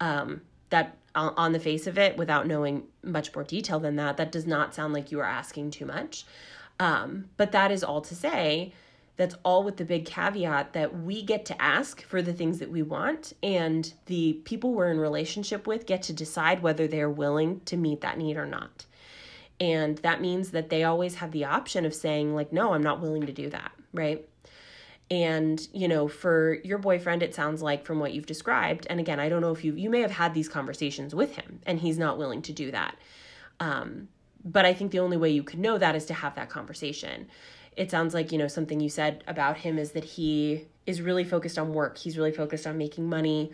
um, 0.00 0.42
that 0.70 0.96
on 1.14 1.50
the 1.50 1.58
face 1.58 1.88
of 1.88 1.98
it, 1.98 2.16
without 2.16 2.46
knowing 2.46 2.84
much 3.02 3.34
more 3.34 3.42
detail 3.42 3.80
than 3.80 3.96
that, 3.96 4.18
that 4.18 4.30
does 4.30 4.46
not 4.46 4.72
sound 4.72 4.92
like 4.92 5.10
you 5.10 5.18
are 5.18 5.24
asking 5.24 5.72
too 5.72 5.86
much. 5.86 6.24
Um, 6.78 7.24
but 7.36 7.50
that 7.52 7.72
is 7.72 7.82
all 7.82 8.02
to 8.02 8.14
say, 8.14 8.72
that's 9.18 9.34
all 9.42 9.64
with 9.64 9.76
the 9.76 9.84
big 9.84 10.06
caveat 10.06 10.72
that 10.72 11.02
we 11.02 11.22
get 11.22 11.44
to 11.46 11.60
ask 11.60 12.02
for 12.02 12.22
the 12.22 12.32
things 12.32 12.60
that 12.60 12.70
we 12.70 12.82
want, 12.82 13.34
and 13.42 13.92
the 14.06 14.40
people 14.44 14.72
we're 14.72 14.90
in 14.90 14.98
relationship 14.98 15.66
with 15.66 15.86
get 15.86 16.02
to 16.04 16.12
decide 16.12 16.62
whether 16.62 16.86
they're 16.86 17.10
willing 17.10 17.60
to 17.66 17.76
meet 17.76 18.00
that 18.00 18.16
need 18.16 18.36
or 18.36 18.46
not. 18.46 18.86
And 19.60 19.98
that 19.98 20.20
means 20.20 20.52
that 20.52 20.70
they 20.70 20.84
always 20.84 21.16
have 21.16 21.32
the 21.32 21.44
option 21.44 21.84
of 21.84 21.92
saying, 21.92 22.34
like, 22.34 22.52
no, 22.52 22.72
I'm 22.72 22.82
not 22.82 23.00
willing 23.00 23.26
to 23.26 23.32
do 23.32 23.50
that, 23.50 23.72
right? 23.92 24.24
And, 25.10 25.66
you 25.72 25.88
know, 25.88 26.06
for 26.06 26.58
your 26.62 26.78
boyfriend, 26.78 27.24
it 27.24 27.34
sounds 27.34 27.60
like 27.60 27.84
from 27.84 27.98
what 27.98 28.12
you've 28.12 28.26
described, 28.26 28.86
and 28.88 29.00
again, 29.00 29.18
I 29.18 29.28
don't 29.28 29.40
know 29.40 29.52
if 29.52 29.64
you 29.64 29.74
you 29.74 29.90
may 29.90 30.00
have 30.00 30.12
had 30.12 30.32
these 30.32 30.48
conversations 30.48 31.14
with 31.14 31.34
him 31.34 31.60
and 31.66 31.80
he's 31.80 31.98
not 31.98 32.18
willing 32.18 32.42
to 32.42 32.52
do 32.52 32.70
that. 32.70 32.94
Um, 33.58 34.08
but 34.44 34.64
I 34.64 34.74
think 34.74 34.92
the 34.92 35.00
only 35.00 35.16
way 35.16 35.30
you 35.30 35.42
could 35.42 35.58
know 35.58 35.76
that 35.78 35.96
is 35.96 36.06
to 36.06 36.14
have 36.14 36.36
that 36.36 36.48
conversation. 36.48 37.26
It 37.78 37.90
sounds 37.90 38.12
like, 38.12 38.32
you 38.32 38.38
know, 38.38 38.48
something 38.48 38.80
you 38.80 38.88
said 38.88 39.22
about 39.26 39.58
him 39.58 39.78
is 39.78 39.92
that 39.92 40.04
he 40.04 40.66
is 40.84 41.00
really 41.00 41.24
focused 41.24 41.58
on 41.58 41.72
work. 41.72 41.96
He's 41.96 42.18
really 42.18 42.32
focused 42.32 42.66
on 42.66 42.76
making 42.76 43.08
money. 43.08 43.52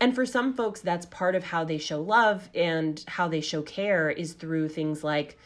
And 0.00 0.14
for 0.14 0.24
some 0.24 0.54
folks, 0.54 0.80
that's 0.80 1.06
part 1.06 1.34
of 1.34 1.44
how 1.44 1.64
they 1.64 1.78
show 1.78 2.00
love 2.00 2.48
and 2.54 3.02
how 3.08 3.26
they 3.26 3.40
show 3.40 3.62
care 3.62 4.10
is 4.10 4.34
through 4.34 4.68
things 4.68 5.02
like 5.02 5.36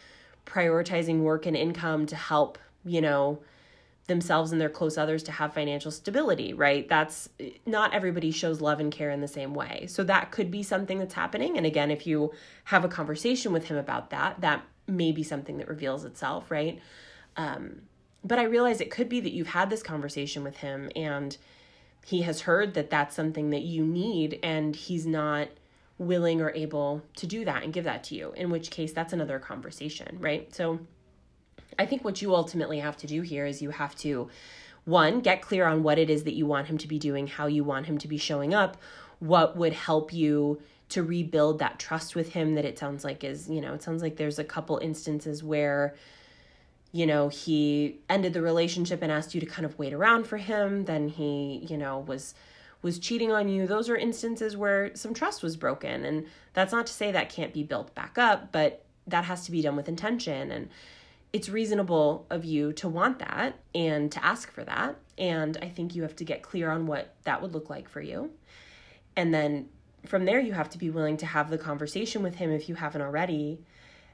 prioritizing 0.44 1.20
work 1.20 1.46
and 1.46 1.56
income 1.56 2.04
to 2.06 2.16
help, 2.16 2.58
you 2.84 3.00
know, 3.00 3.40
themselves 4.08 4.52
and 4.52 4.60
their 4.60 4.68
close 4.68 4.98
others 4.98 5.22
to 5.22 5.32
have 5.32 5.54
financial 5.54 5.90
stability, 5.90 6.52
right? 6.52 6.88
That's 6.88 7.30
not 7.64 7.94
everybody 7.94 8.30
shows 8.30 8.60
love 8.60 8.80
and 8.80 8.92
care 8.92 9.10
in 9.10 9.20
the 9.20 9.28
same 9.28 9.54
way. 9.54 9.86
So 9.88 10.04
that 10.04 10.32
could 10.32 10.50
be 10.50 10.62
something 10.62 10.98
that's 10.98 11.14
happening. 11.14 11.56
And 11.56 11.64
again, 11.64 11.90
if 11.90 12.06
you 12.06 12.32
have 12.64 12.84
a 12.84 12.88
conversation 12.88 13.52
with 13.52 13.64
him 13.66 13.76
about 13.76 14.10
that, 14.10 14.40
that 14.40 14.64
may 14.86 15.12
be 15.12 15.22
something 15.22 15.56
that 15.58 15.68
reveals 15.68 16.04
itself, 16.04 16.50
right? 16.50 16.80
Um, 17.36 17.82
but 18.24 18.38
I 18.38 18.44
realize 18.44 18.80
it 18.80 18.90
could 18.90 19.08
be 19.08 19.20
that 19.20 19.32
you've 19.32 19.48
had 19.48 19.70
this 19.70 19.82
conversation 19.82 20.44
with 20.44 20.58
him 20.58 20.90
and 20.94 21.36
he 22.04 22.22
has 22.22 22.42
heard 22.42 22.74
that 22.74 22.90
that's 22.90 23.14
something 23.14 23.50
that 23.50 23.62
you 23.62 23.84
need 23.84 24.38
and 24.42 24.74
he's 24.74 25.06
not 25.06 25.48
willing 25.98 26.40
or 26.40 26.50
able 26.50 27.02
to 27.16 27.26
do 27.26 27.44
that 27.44 27.62
and 27.62 27.72
give 27.72 27.84
that 27.84 28.04
to 28.04 28.14
you, 28.14 28.32
in 28.36 28.50
which 28.50 28.70
case 28.70 28.92
that's 28.92 29.12
another 29.12 29.38
conversation, 29.38 30.16
right? 30.20 30.52
So, 30.54 30.80
I 31.78 31.86
think 31.86 32.04
what 32.04 32.20
you 32.20 32.34
ultimately 32.34 32.80
have 32.80 32.98
to 32.98 33.06
do 33.06 33.22
here 33.22 33.46
is 33.46 33.62
you 33.62 33.70
have 33.70 33.96
to, 33.96 34.28
one, 34.84 35.20
get 35.20 35.40
clear 35.40 35.66
on 35.66 35.82
what 35.82 35.98
it 35.98 36.10
is 36.10 36.24
that 36.24 36.34
you 36.34 36.44
want 36.44 36.66
him 36.66 36.76
to 36.78 36.88
be 36.88 36.98
doing, 36.98 37.26
how 37.26 37.46
you 37.46 37.64
want 37.64 37.86
him 37.86 37.96
to 37.98 38.08
be 38.08 38.18
showing 38.18 38.52
up, 38.52 38.76
what 39.20 39.56
would 39.56 39.72
help 39.72 40.12
you 40.12 40.60
to 40.90 41.02
rebuild 41.02 41.60
that 41.60 41.78
trust 41.78 42.14
with 42.14 42.32
him 42.32 42.56
that 42.56 42.66
it 42.66 42.78
sounds 42.78 43.04
like 43.04 43.24
is, 43.24 43.48
you 43.48 43.60
know, 43.60 43.72
it 43.72 43.82
sounds 43.82 44.02
like 44.02 44.16
there's 44.16 44.38
a 44.38 44.44
couple 44.44 44.76
instances 44.78 45.42
where 45.42 45.94
you 46.92 47.06
know, 47.06 47.28
he 47.28 48.00
ended 48.08 48.34
the 48.34 48.42
relationship 48.42 49.02
and 49.02 49.10
asked 49.10 49.34
you 49.34 49.40
to 49.40 49.46
kind 49.46 49.64
of 49.64 49.78
wait 49.78 49.94
around 49.94 50.26
for 50.26 50.36
him, 50.36 50.84
then 50.84 51.08
he, 51.08 51.66
you 51.68 51.76
know, 51.76 51.98
was 51.98 52.34
was 52.82 52.98
cheating 52.98 53.30
on 53.30 53.48
you. 53.48 53.66
Those 53.66 53.88
are 53.88 53.96
instances 53.96 54.56
where 54.56 54.94
some 54.94 55.14
trust 55.14 55.42
was 55.42 55.56
broken 55.56 56.04
and 56.04 56.26
that's 56.52 56.72
not 56.72 56.86
to 56.86 56.92
say 56.92 57.12
that 57.12 57.28
can't 57.28 57.52
be 57.52 57.62
built 57.62 57.94
back 57.94 58.18
up, 58.18 58.50
but 58.50 58.84
that 59.06 59.24
has 59.24 59.44
to 59.44 59.52
be 59.52 59.62
done 59.62 59.76
with 59.76 59.88
intention 59.88 60.50
and 60.50 60.68
it's 61.32 61.48
reasonable 61.48 62.26
of 62.28 62.44
you 62.44 62.72
to 62.74 62.88
want 62.88 63.18
that 63.20 63.54
and 63.74 64.12
to 64.12 64.24
ask 64.24 64.52
for 64.52 64.64
that. 64.64 64.96
And 65.16 65.56
I 65.62 65.68
think 65.68 65.94
you 65.94 66.02
have 66.02 66.16
to 66.16 66.24
get 66.24 66.42
clear 66.42 66.70
on 66.70 66.86
what 66.86 67.14
that 67.24 67.40
would 67.40 67.54
look 67.54 67.70
like 67.70 67.88
for 67.88 68.02
you. 68.02 68.30
And 69.16 69.32
then 69.32 69.68
from 70.04 70.24
there, 70.24 70.40
you 70.40 70.52
have 70.52 70.68
to 70.70 70.78
be 70.78 70.90
willing 70.90 71.16
to 71.18 71.26
have 71.26 71.48
the 71.48 71.58
conversation 71.58 72.22
with 72.22 72.34
him 72.34 72.50
if 72.50 72.68
you 72.68 72.74
haven't 72.74 73.00
already. 73.00 73.60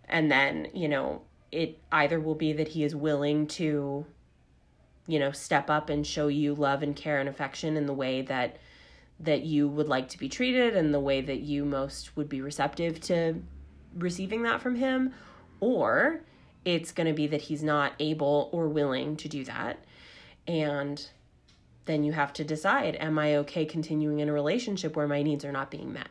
And 0.08 0.30
then, 0.30 0.68
you 0.74 0.88
know, 0.88 1.22
it 1.50 1.78
either 1.90 2.20
will 2.20 2.34
be 2.34 2.52
that 2.52 2.68
he 2.68 2.84
is 2.84 2.94
willing 2.94 3.46
to, 3.46 4.06
you 5.06 5.18
know, 5.18 5.32
step 5.32 5.70
up 5.70 5.88
and 5.88 6.06
show 6.06 6.28
you 6.28 6.54
love 6.54 6.82
and 6.82 6.94
care 6.94 7.18
and 7.18 7.28
affection 7.28 7.76
in 7.76 7.86
the 7.86 7.94
way 7.94 8.22
that 8.22 8.58
that 9.20 9.42
you 9.42 9.66
would 9.66 9.88
like 9.88 10.08
to 10.08 10.18
be 10.18 10.28
treated 10.28 10.76
and 10.76 10.94
the 10.94 11.00
way 11.00 11.20
that 11.20 11.40
you 11.40 11.64
most 11.64 12.16
would 12.16 12.28
be 12.28 12.40
receptive 12.40 13.00
to 13.00 13.34
receiving 13.96 14.42
that 14.42 14.60
from 14.60 14.76
him 14.76 15.12
or 15.60 16.20
it's 16.64 16.92
going 16.92 17.06
to 17.06 17.12
be 17.12 17.26
that 17.26 17.42
he's 17.42 17.62
not 17.62 17.94
able 17.98 18.48
or 18.52 18.68
willing 18.68 19.16
to 19.16 19.28
do 19.28 19.44
that. 19.44 19.84
And 20.46 21.04
then 21.86 22.04
you 22.04 22.12
have 22.12 22.32
to 22.34 22.44
decide 22.44 22.96
am 22.96 23.18
I 23.18 23.36
okay 23.36 23.64
continuing 23.64 24.20
in 24.20 24.28
a 24.28 24.32
relationship 24.32 24.94
where 24.94 25.08
my 25.08 25.22
needs 25.22 25.44
are 25.44 25.52
not 25.52 25.70
being 25.70 25.92
met? 25.92 26.08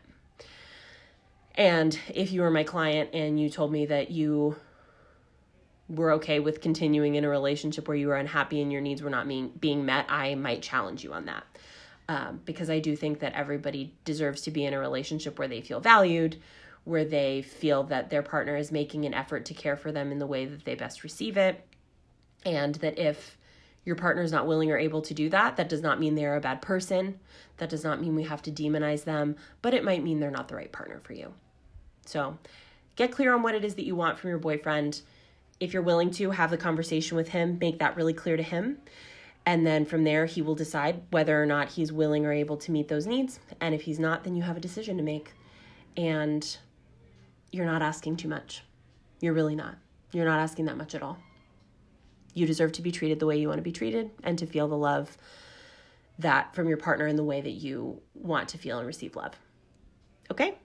And 1.55 1.97
if 2.13 2.31
you 2.31 2.41
were 2.41 2.51
my 2.51 2.63
client 2.63 3.11
and 3.13 3.39
you 3.39 3.49
told 3.49 3.71
me 3.71 3.85
that 3.87 4.11
you 4.11 4.57
were 5.89 6.11
okay 6.11 6.39
with 6.39 6.61
continuing 6.61 7.15
in 7.15 7.23
a 7.23 7.29
relationship 7.29 7.87
where 7.87 7.97
you 7.97 8.07
were 8.07 8.15
unhappy 8.15 8.61
and 8.61 8.71
your 8.71 8.81
needs 8.81 9.01
were 9.01 9.09
not 9.09 9.27
being, 9.27 9.49
being 9.59 9.85
met, 9.85 10.05
I 10.09 10.35
might 10.35 10.61
challenge 10.61 11.03
you 11.03 11.13
on 11.13 11.25
that. 11.25 11.43
Um, 12.09 12.41
because 12.45 12.69
I 12.69 12.79
do 12.79 12.95
think 12.95 13.19
that 13.19 13.33
everybody 13.33 13.93
deserves 14.05 14.41
to 14.43 14.51
be 14.51 14.65
in 14.65 14.73
a 14.73 14.79
relationship 14.79 15.39
where 15.39 15.47
they 15.47 15.61
feel 15.61 15.79
valued, 15.79 16.37
where 16.85 17.03
they 17.03 17.41
feel 17.41 17.83
that 17.83 18.09
their 18.09 18.21
partner 18.21 18.55
is 18.55 18.71
making 18.71 19.05
an 19.05 19.13
effort 19.13 19.45
to 19.45 19.53
care 19.53 19.75
for 19.75 19.91
them 19.91 20.11
in 20.11 20.19
the 20.19 20.27
way 20.27 20.45
that 20.45 20.63
they 20.63 20.75
best 20.75 21.03
receive 21.03 21.35
it. 21.35 21.65
And 22.45 22.75
that 22.75 22.97
if 22.97 23.37
your 23.83 23.95
partner 23.95 24.21
is 24.21 24.31
not 24.31 24.47
willing 24.47 24.71
or 24.71 24.77
able 24.77 25.01
to 25.01 25.13
do 25.13 25.29
that, 25.29 25.57
that 25.57 25.69
does 25.69 25.81
not 25.81 25.99
mean 25.99 26.15
they're 26.15 26.35
a 26.35 26.41
bad 26.41 26.61
person. 26.61 27.19
That 27.57 27.69
does 27.69 27.83
not 27.83 28.01
mean 28.01 28.15
we 28.15 28.23
have 28.23 28.41
to 28.43 28.51
demonize 28.51 29.03
them, 29.03 29.35
but 29.61 29.73
it 29.73 29.83
might 29.83 30.03
mean 30.03 30.19
they're 30.19 30.31
not 30.31 30.47
the 30.49 30.55
right 30.55 30.71
partner 30.71 30.99
for 31.03 31.13
you. 31.13 31.33
So 32.05 32.37
get 32.95 33.11
clear 33.11 33.33
on 33.33 33.43
what 33.43 33.55
it 33.55 33.65
is 33.65 33.75
that 33.75 33.85
you 33.85 33.95
want 33.95 34.19
from 34.19 34.29
your 34.29 34.39
boyfriend. 34.39 35.01
If 35.59 35.73
you're 35.73 35.81
willing 35.81 36.11
to, 36.11 36.31
have 36.31 36.51
the 36.51 36.57
conversation 36.57 37.17
with 37.17 37.29
him, 37.29 37.57
make 37.59 37.79
that 37.79 37.95
really 37.95 38.13
clear 38.13 38.37
to 38.37 38.43
him. 38.43 38.77
And 39.45 39.65
then 39.65 39.85
from 39.85 40.03
there, 40.03 40.25
he 40.25 40.41
will 40.41 40.55
decide 40.55 41.03
whether 41.09 41.41
or 41.41 41.45
not 41.45 41.69
he's 41.69 41.91
willing 41.91 42.25
or 42.25 42.33
able 42.33 42.57
to 42.57 42.71
meet 42.71 42.89
those 42.89 43.07
needs. 43.07 43.39
And 43.61 43.73
if 43.73 43.83
he's 43.83 43.97
not, 43.97 44.23
then 44.23 44.35
you 44.35 44.43
have 44.43 44.57
a 44.57 44.59
decision 44.59 44.97
to 44.97 45.03
make. 45.03 45.31
And 45.95 46.57
you're 47.51 47.65
not 47.65 47.81
asking 47.81 48.17
too 48.17 48.27
much. 48.27 48.63
You're 49.21 49.33
really 49.33 49.55
not. 49.55 49.77
You're 50.11 50.25
not 50.25 50.39
asking 50.39 50.65
that 50.65 50.77
much 50.77 50.93
at 50.95 51.01
all. 51.01 51.17
You 52.33 52.45
deserve 52.45 52.73
to 52.73 52.81
be 52.81 52.91
treated 52.91 53.19
the 53.19 53.25
way 53.25 53.37
you 53.37 53.47
want 53.47 53.57
to 53.57 53.63
be 53.63 53.71
treated 53.71 54.11
and 54.23 54.37
to 54.37 54.45
feel 54.45 54.67
the 54.67 54.77
love 54.77 55.17
that 56.19 56.53
from 56.53 56.67
your 56.67 56.77
partner 56.77 57.07
in 57.07 57.15
the 57.15 57.23
way 57.23 57.41
that 57.41 57.51
you 57.51 58.01
want 58.13 58.49
to 58.49 58.57
feel 58.57 58.77
and 58.77 58.85
receive 58.85 59.15
love. 59.15 59.33
Okay? 60.29 60.57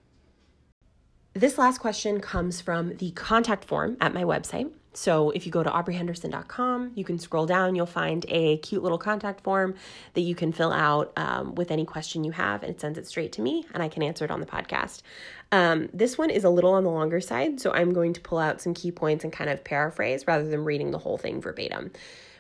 This 1.34 1.56
last 1.56 1.78
question 1.78 2.20
comes 2.20 2.60
from 2.60 2.96
the 2.96 3.10
contact 3.12 3.64
form 3.64 3.96
at 4.00 4.12
my 4.12 4.24
website. 4.24 4.70
So 4.94 5.30
if 5.30 5.46
you 5.46 5.52
go 5.52 5.62
to 5.62 5.70
aubreehenderson.com, 5.70 6.92
you 6.94 7.04
can 7.04 7.18
scroll 7.18 7.46
down, 7.46 7.74
you'll 7.74 7.86
find 7.86 8.26
a 8.28 8.58
cute 8.58 8.82
little 8.82 8.98
contact 8.98 9.42
form 9.42 9.74
that 10.14 10.20
you 10.20 10.34
can 10.34 10.52
fill 10.52 10.72
out 10.72 11.12
um, 11.16 11.54
with 11.54 11.70
any 11.70 11.86
question 11.86 12.24
you 12.24 12.32
have, 12.32 12.62
and 12.62 12.70
it 12.70 12.80
sends 12.80 12.98
it 12.98 13.06
straight 13.06 13.32
to 13.32 13.42
me, 13.42 13.66
and 13.72 13.82
I 13.82 13.88
can 13.88 14.02
answer 14.02 14.24
it 14.24 14.30
on 14.30 14.40
the 14.40 14.46
podcast. 14.46 15.02
Um, 15.50 15.88
this 15.94 16.18
one 16.18 16.30
is 16.30 16.44
a 16.44 16.50
little 16.50 16.74
on 16.74 16.84
the 16.84 16.90
longer 16.90 17.20
side, 17.20 17.60
so 17.60 17.72
I'm 17.72 17.92
going 17.92 18.12
to 18.12 18.20
pull 18.20 18.38
out 18.38 18.60
some 18.60 18.74
key 18.74 18.90
points 18.90 19.24
and 19.24 19.32
kind 19.32 19.48
of 19.48 19.64
paraphrase 19.64 20.26
rather 20.26 20.46
than 20.46 20.64
reading 20.64 20.90
the 20.90 20.98
whole 20.98 21.16
thing 21.16 21.40
verbatim. 21.40 21.90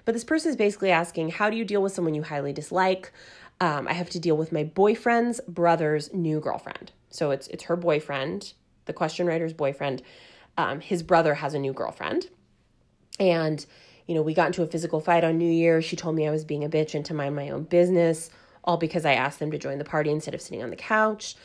But 0.04 0.12
this 0.12 0.24
person 0.24 0.50
is 0.50 0.56
basically 0.56 0.90
asking, 0.90 1.30
How 1.30 1.48
do 1.48 1.56
you 1.56 1.64
deal 1.64 1.82
with 1.82 1.94
someone 1.94 2.14
you 2.14 2.22
highly 2.22 2.52
dislike? 2.52 3.12
Um, 3.60 3.86
I 3.86 3.92
have 3.92 4.10
to 4.10 4.18
deal 4.18 4.36
with 4.36 4.50
my 4.52 4.64
boyfriend's 4.64 5.40
brother's 5.46 6.12
new 6.12 6.40
girlfriend. 6.40 6.90
So 7.10 7.30
it's 7.30 7.46
it's 7.48 7.64
her 7.64 7.76
boyfriend, 7.76 8.54
the 8.86 8.92
question 8.92 9.26
writer's 9.26 9.52
boyfriend. 9.52 10.02
Um, 10.58 10.80
his 10.80 11.02
brother 11.02 11.34
has 11.34 11.54
a 11.54 11.58
new 11.58 11.72
girlfriend 11.72 12.28
and, 13.18 13.64
you 14.06 14.14
know, 14.14 14.22
we 14.22 14.34
got 14.34 14.48
into 14.48 14.62
a 14.62 14.66
physical 14.66 15.00
fight 15.00 15.24
on 15.24 15.38
New 15.38 15.50
Year. 15.50 15.82
She 15.82 15.96
told 15.96 16.16
me 16.16 16.26
I 16.26 16.30
was 16.30 16.44
being 16.44 16.64
a 16.64 16.68
bitch 16.68 16.94
and 16.94 17.04
to 17.06 17.14
mind 17.14 17.36
my 17.36 17.50
own 17.50 17.64
business, 17.64 18.30
all 18.64 18.76
because 18.76 19.04
I 19.04 19.14
asked 19.14 19.38
them 19.38 19.50
to 19.50 19.58
join 19.58 19.78
the 19.78 19.84
party 19.84 20.10
instead 20.10 20.34
of 20.34 20.40
sitting 20.40 20.62
on 20.62 20.70
the 20.70 20.76
couch. 20.76 21.36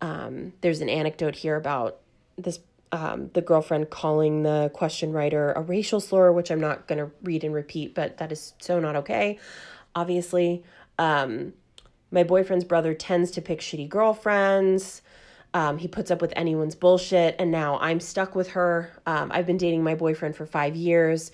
Um, 0.00 0.52
there's 0.60 0.80
an 0.80 0.88
anecdote 0.88 1.36
here 1.36 1.56
about 1.56 1.98
this 2.36 2.58
um, 2.92 3.30
the 3.32 3.40
girlfriend 3.40 3.88
calling 3.88 4.42
the 4.42 4.70
question 4.74 5.12
writer 5.12 5.52
a 5.52 5.62
racial 5.62 5.98
slur, 5.98 6.30
which 6.30 6.50
I'm 6.50 6.60
not 6.60 6.86
going 6.86 6.98
to 6.98 7.10
read 7.22 7.42
and 7.42 7.54
repeat, 7.54 7.94
but 7.94 8.18
that 8.18 8.30
is 8.30 8.52
so 8.58 8.78
not 8.78 8.96
okay, 8.96 9.38
obviously. 9.94 10.62
Um, 10.98 11.54
my 12.10 12.22
boyfriend's 12.22 12.64
brother 12.64 12.92
tends 12.92 13.30
to 13.32 13.40
pick 13.40 13.60
shitty 13.60 13.88
girlfriends. 13.88 15.01
Um, 15.54 15.78
he 15.78 15.88
puts 15.88 16.10
up 16.10 16.22
with 16.22 16.32
anyone's 16.34 16.74
bullshit, 16.74 17.36
and 17.38 17.50
now 17.50 17.78
I'm 17.80 18.00
stuck 18.00 18.34
with 18.34 18.50
her. 18.50 18.90
Um, 19.06 19.30
I've 19.32 19.46
been 19.46 19.58
dating 19.58 19.84
my 19.84 19.94
boyfriend 19.94 20.34
for 20.34 20.46
five 20.46 20.74
years. 20.74 21.30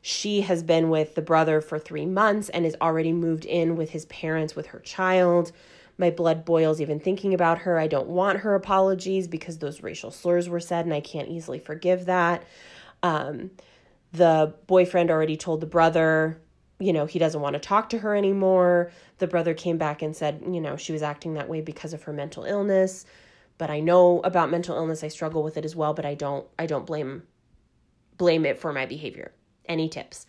She 0.00 0.40
has 0.40 0.64
been 0.64 0.90
with 0.90 1.14
the 1.14 1.22
brother 1.22 1.60
for 1.60 1.78
three 1.78 2.06
months 2.06 2.48
and 2.48 2.66
is 2.66 2.76
already 2.80 3.12
moved 3.12 3.44
in 3.44 3.76
with 3.76 3.90
his 3.90 4.04
parents 4.06 4.56
with 4.56 4.66
her 4.66 4.80
child. 4.80 5.52
My 5.96 6.10
blood 6.10 6.44
boils 6.44 6.80
even 6.80 6.98
thinking 6.98 7.34
about 7.34 7.58
her. 7.58 7.78
I 7.78 7.86
don't 7.86 8.08
want 8.08 8.40
her 8.40 8.56
apologies 8.56 9.28
because 9.28 9.58
those 9.58 9.82
racial 9.82 10.10
slurs 10.10 10.48
were 10.48 10.58
said, 10.58 10.84
and 10.84 10.94
I 10.94 11.00
can't 11.00 11.28
easily 11.28 11.60
forgive 11.60 12.06
that. 12.06 12.42
Um, 13.04 13.52
the 14.12 14.54
boyfriend 14.66 15.10
already 15.10 15.36
told 15.36 15.60
the 15.60 15.66
brother, 15.66 16.40
you 16.80 16.92
know, 16.92 17.06
he 17.06 17.20
doesn't 17.20 17.40
want 17.40 17.54
to 17.54 17.60
talk 17.60 17.90
to 17.90 17.98
her 17.98 18.16
anymore. 18.16 18.90
The 19.18 19.28
brother 19.28 19.54
came 19.54 19.78
back 19.78 20.02
and 20.02 20.16
said, 20.16 20.42
you 20.44 20.60
know, 20.60 20.76
she 20.76 20.92
was 20.92 21.02
acting 21.02 21.34
that 21.34 21.48
way 21.48 21.60
because 21.60 21.92
of 21.92 22.02
her 22.02 22.12
mental 22.12 22.42
illness 22.42 23.06
but 23.58 23.70
I 23.70 23.80
know 23.80 24.20
about 24.20 24.50
mental 24.50 24.76
illness. 24.76 25.04
I 25.04 25.08
struggle 25.08 25.42
with 25.42 25.56
it 25.56 25.64
as 25.64 25.76
well, 25.76 25.94
but 25.94 26.04
I 26.04 26.14
don't 26.14 26.46
I 26.58 26.66
don't 26.66 26.86
blame 26.86 27.24
blame 28.16 28.44
it 28.44 28.58
for 28.58 28.72
my 28.72 28.86
behavior. 28.86 29.32
Any 29.66 29.88
tips? 29.88 30.26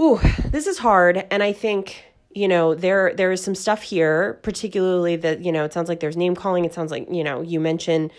Ooh, 0.00 0.20
this 0.44 0.66
is 0.66 0.78
hard 0.78 1.26
and 1.30 1.42
I 1.42 1.52
think 1.52 2.04
you 2.36 2.46
know 2.46 2.74
there 2.74 3.14
there 3.14 3.32
is 3.32 3.42
some 3.42 3.54
stuff 3.54 3.82
here 3.82 4.34
particularly 4.42 5.16
that 5.16 5.40
you 5.40 5.50
know 5.50 5.64
it 5.64 5.72
sounds 5.72 5.88
like 5.88 6.00
there's 6.00 6.18
name 6.18 6.36
calling 6.36 6.66
it 6.66 6.74
sounds 6.74 6.90
like 6.90 7.08
you 7.10 7.24
know 7.24 7.40
you 7.40 7.58
mentioned 7.58 8.12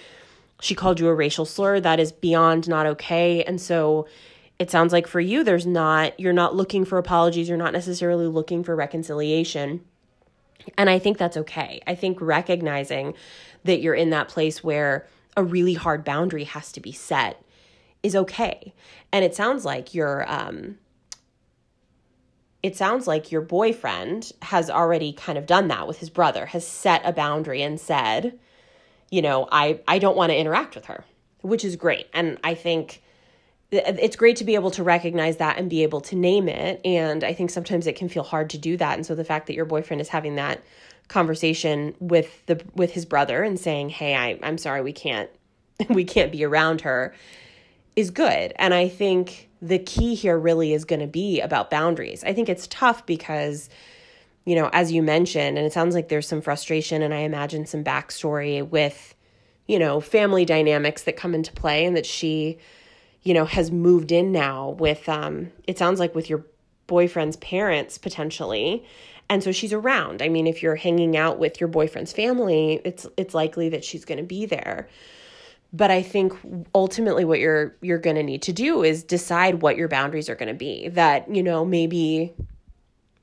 she 0.60 0.73
called 0.73 1.00
you 1.00 1.08
a 1.08 1.13
racial 1.13 1.45
slur 1.45 1.80
that 1.80 2.00
is 2.00 2.12
beyond 2.12 2.67
not 2.67 2.88
okay 2.88 3.43
and 3.43 3.62
so 3.62 4.08
it 4.58 4.71
sounds 4.71 4.91
like 4.91 5.06
for 5.06 5.19
you 5.19 5.43
there's 5.43 5.67
not 5.67 6.19
you're 6.19 6.34
not 6.34 6.56
looking 6.56 6.84
for 6.84 6.97
apologies 6.97 7.47
you're 7.47 7.60
not 7.60 7.73
necessarily 7.73 8.26
looking 8.26 8.63
for 8.63 8.76
reconciliation 8.76 9.82
and 10.80 10.89
i 10.89 10.97
think 10.97 11.19
that's 11.19 11.38
okay 11.38 11.80
i 11.86 11.93
think 11.93 12.19
recognizing 12.19 13.13
that 13.67 13.82
you're 13.82 13.93
in 13.93 14.10
that 14.10 14.27
place 14.27 14.63
where 14.63 15.08
a 15.38 15.43
really 15.43 15.75
hard 15.75 16.03
boundary 16.03 16.45
has 16.45 16.71
to 16.71 16.80
be 16.80 16.91
set 16.91 17.41
is 18.03 18.15
okay 18.15 18.73
and 19.12 19.23
it 19.23 19.36
sounds 19.36 19.63
like 19.63 19.93
you're 19.93 20.30
um 20.32 20.77
it 22.63 22.75
sounds 22.75 23.08
like 23.08 23.32
your 23.32 23.41
boyfriend 23.41 24.32
has 24.41 24.69
already 24.69 25.13
kind 25.13 25.38
of 25.38 25.45
done 25.45 25.67
that 25.69 25.88
with 25.88 25.99
his 25.99 26.10
brother, 26.10 26.47
has 26.47 26.67
set 26.67 27.01
a 27.06 27.13
boundary 27.13 27.62
and 27.62 27.80
said, 27.80 28.38
you 29.10 29.21
know, 29.21 29.47
I, 29.51 29.80
I 29.88 29.99
don't 29.99 30.17
want 30.17 30.32
to 30.32 30.38
interact 30.38 30.75
with 30.75 30.86
her, 30.86 31.06
which 31.41 31.63
is 31.63 31.75
great. 31.75 32.08
And 32.13 32.38
I 32.43 32.56
think 32.56 33.01
it's 33.71 34.15
great 34.15 34.38
to 34.38 34.43
be 34.43 34.56
able 34.56 34.71
to 34.71 34.84
recognize 34.84 35.38
that 35.38 35.58
and 35.58 35.69
be 35.69 35.84
able 35.84 36.01
to 36.01 36.15
name 36.15 36.49
it. 36.49 36.82
And 36.84 37.23
I 37.23 37.34
think 37.34 37.51
sometimes 37.51 37.86
it 37.86 37.95
can 37.95 38.10
feel 38.10 38.23
hard 38.23 38.49
to 38.51 38.58
do 38.58 38.75
that. 38.77 38.95
And 38.95 39.06
so 39.06 39.13
the 39.13 39.25
fact 39.25 39.47
that 39.47 39.53
your 39.53 39.65
boyfriend 39.65 40.01
is 40.01 40.10
having 40.10 40.36
that 40.36 40.62
conversation 41.08 41.96
with 42.00 42.46
the 42.48 42.62
with 42.76 42.91
his 42.91 43.06
brother 43.06 43.43
and 43.43 43.60
saying, 43.60 43.89
Hey, 43.89 44.15
I, 44.15 44.39
I'm 44.43 44.58
sorry 44.58 44.82
we 44.82 44.93
can't 44.93 45.30
we 45.89 46.04
can't 46.04 46.32
be 46.32 46.43
around 46.43 46.82
her 46.82 47.13
is 47.98 48.12
good. 48.12 48.54
And 48.58 48.74
I 48.76 48.88
think 48.88 49.50
the 49.60 49.80
key 49.80 50.13
here 50.13 50.38
really 50.38 50.72
is 50.72 50.86
going 50.86 51.00
to 51.00 51.08
be 51.08 51.41
about 51.41 51.72
boundaries. 51.72 52.24
I 52.24 52.32
think 52.32 52.48
it's 52.48 52.67
tough 52.67 53.06
because, 53.08 53.70
you 54.46 54.56
know, 54.56 54.70
as 54.72 54.91
you 54.91 55.02
mentioned, 55.02 55.58
and 55.58 55.65
it 55.65 55.74
sounds 55.74 55.96
like 55.96 56.08
there's 56.08 56.28
some 56.28 56.41
frustration 56.41 57.02
and 57.02 57.12
I 57.12 57.20
imagine 57.20 57.65
some 57.65 57.84
backstory 57.84 58.65
with, 58.67 59.15
you 59.65 59.80
know, 59.80 60.00
family 60.00 60.46
dynamics 60.46 61.04
that 61.04 61.17
come 61.17 61.34
into 61.34 61.52
play 61.54 61.86
and 61.86 61.98
that 61.98 62.06
she, 62.06 62.60
you 63.24 63.34
know, 63.34 63.46
has 63.46 63.72
moved 63.72 64.12
in 64.12 64.32
now 64.32 64.70
with, 64.70 65.10
um, 65.10 65.52
it 65.67 65.80
sounds 65.80 66.00
like 66.00 66.13
with 66.13 66.30
your 66.30 66.46
boyfriend's 66.86 67.38
parents 67.38 67.98
potentially. 67.98 68.86
And 69.30 69.44
so 69.44 69.52
she's 69.52 69.74
around. 69.74 70.22
I 70.22 70.30
mean, 70.30 70.48
if 70.48 70.63
you're 70.63 70.76
hanging 70.76 71.18
out 71.18 71.38
with 71.38 71.60
your 71.60 71.68
boyfriend's 71.68 72.13
family, 72.13 72.82
it's 72.86 73.06
it's 73.18 73.34
likely 73.34 73.70
that 73.70 73.84
she's 73.84 74.06
going 74.06 74.20
to 74.20 74.24
be 74.24 74.46
there. 74.46 74.88
But 75.74 75.92
i 75.92 76.02
think 76.02 76.34
ultimately 76.74 77.26
what 77.26 77.40
you're 77.40 77.76
you're 77.82 77.98
going 77.98 78.16
to 78.16 78.24
need 78.24 78.42
to 78.44 78.54
do 78.54 78.84
is 78.84 79.04
decide 79.04 79.62
what 79.62 79.76
your 79.76 79.90
boundaries 79.90 80.30
are 80.30 80.36
going 80.36 80.48
to 80.48 80.54
be 80.54 80.88
that 80.90 81.34
you 81.34 81.44
know 81.44 81.66
maybe 81.66 82.34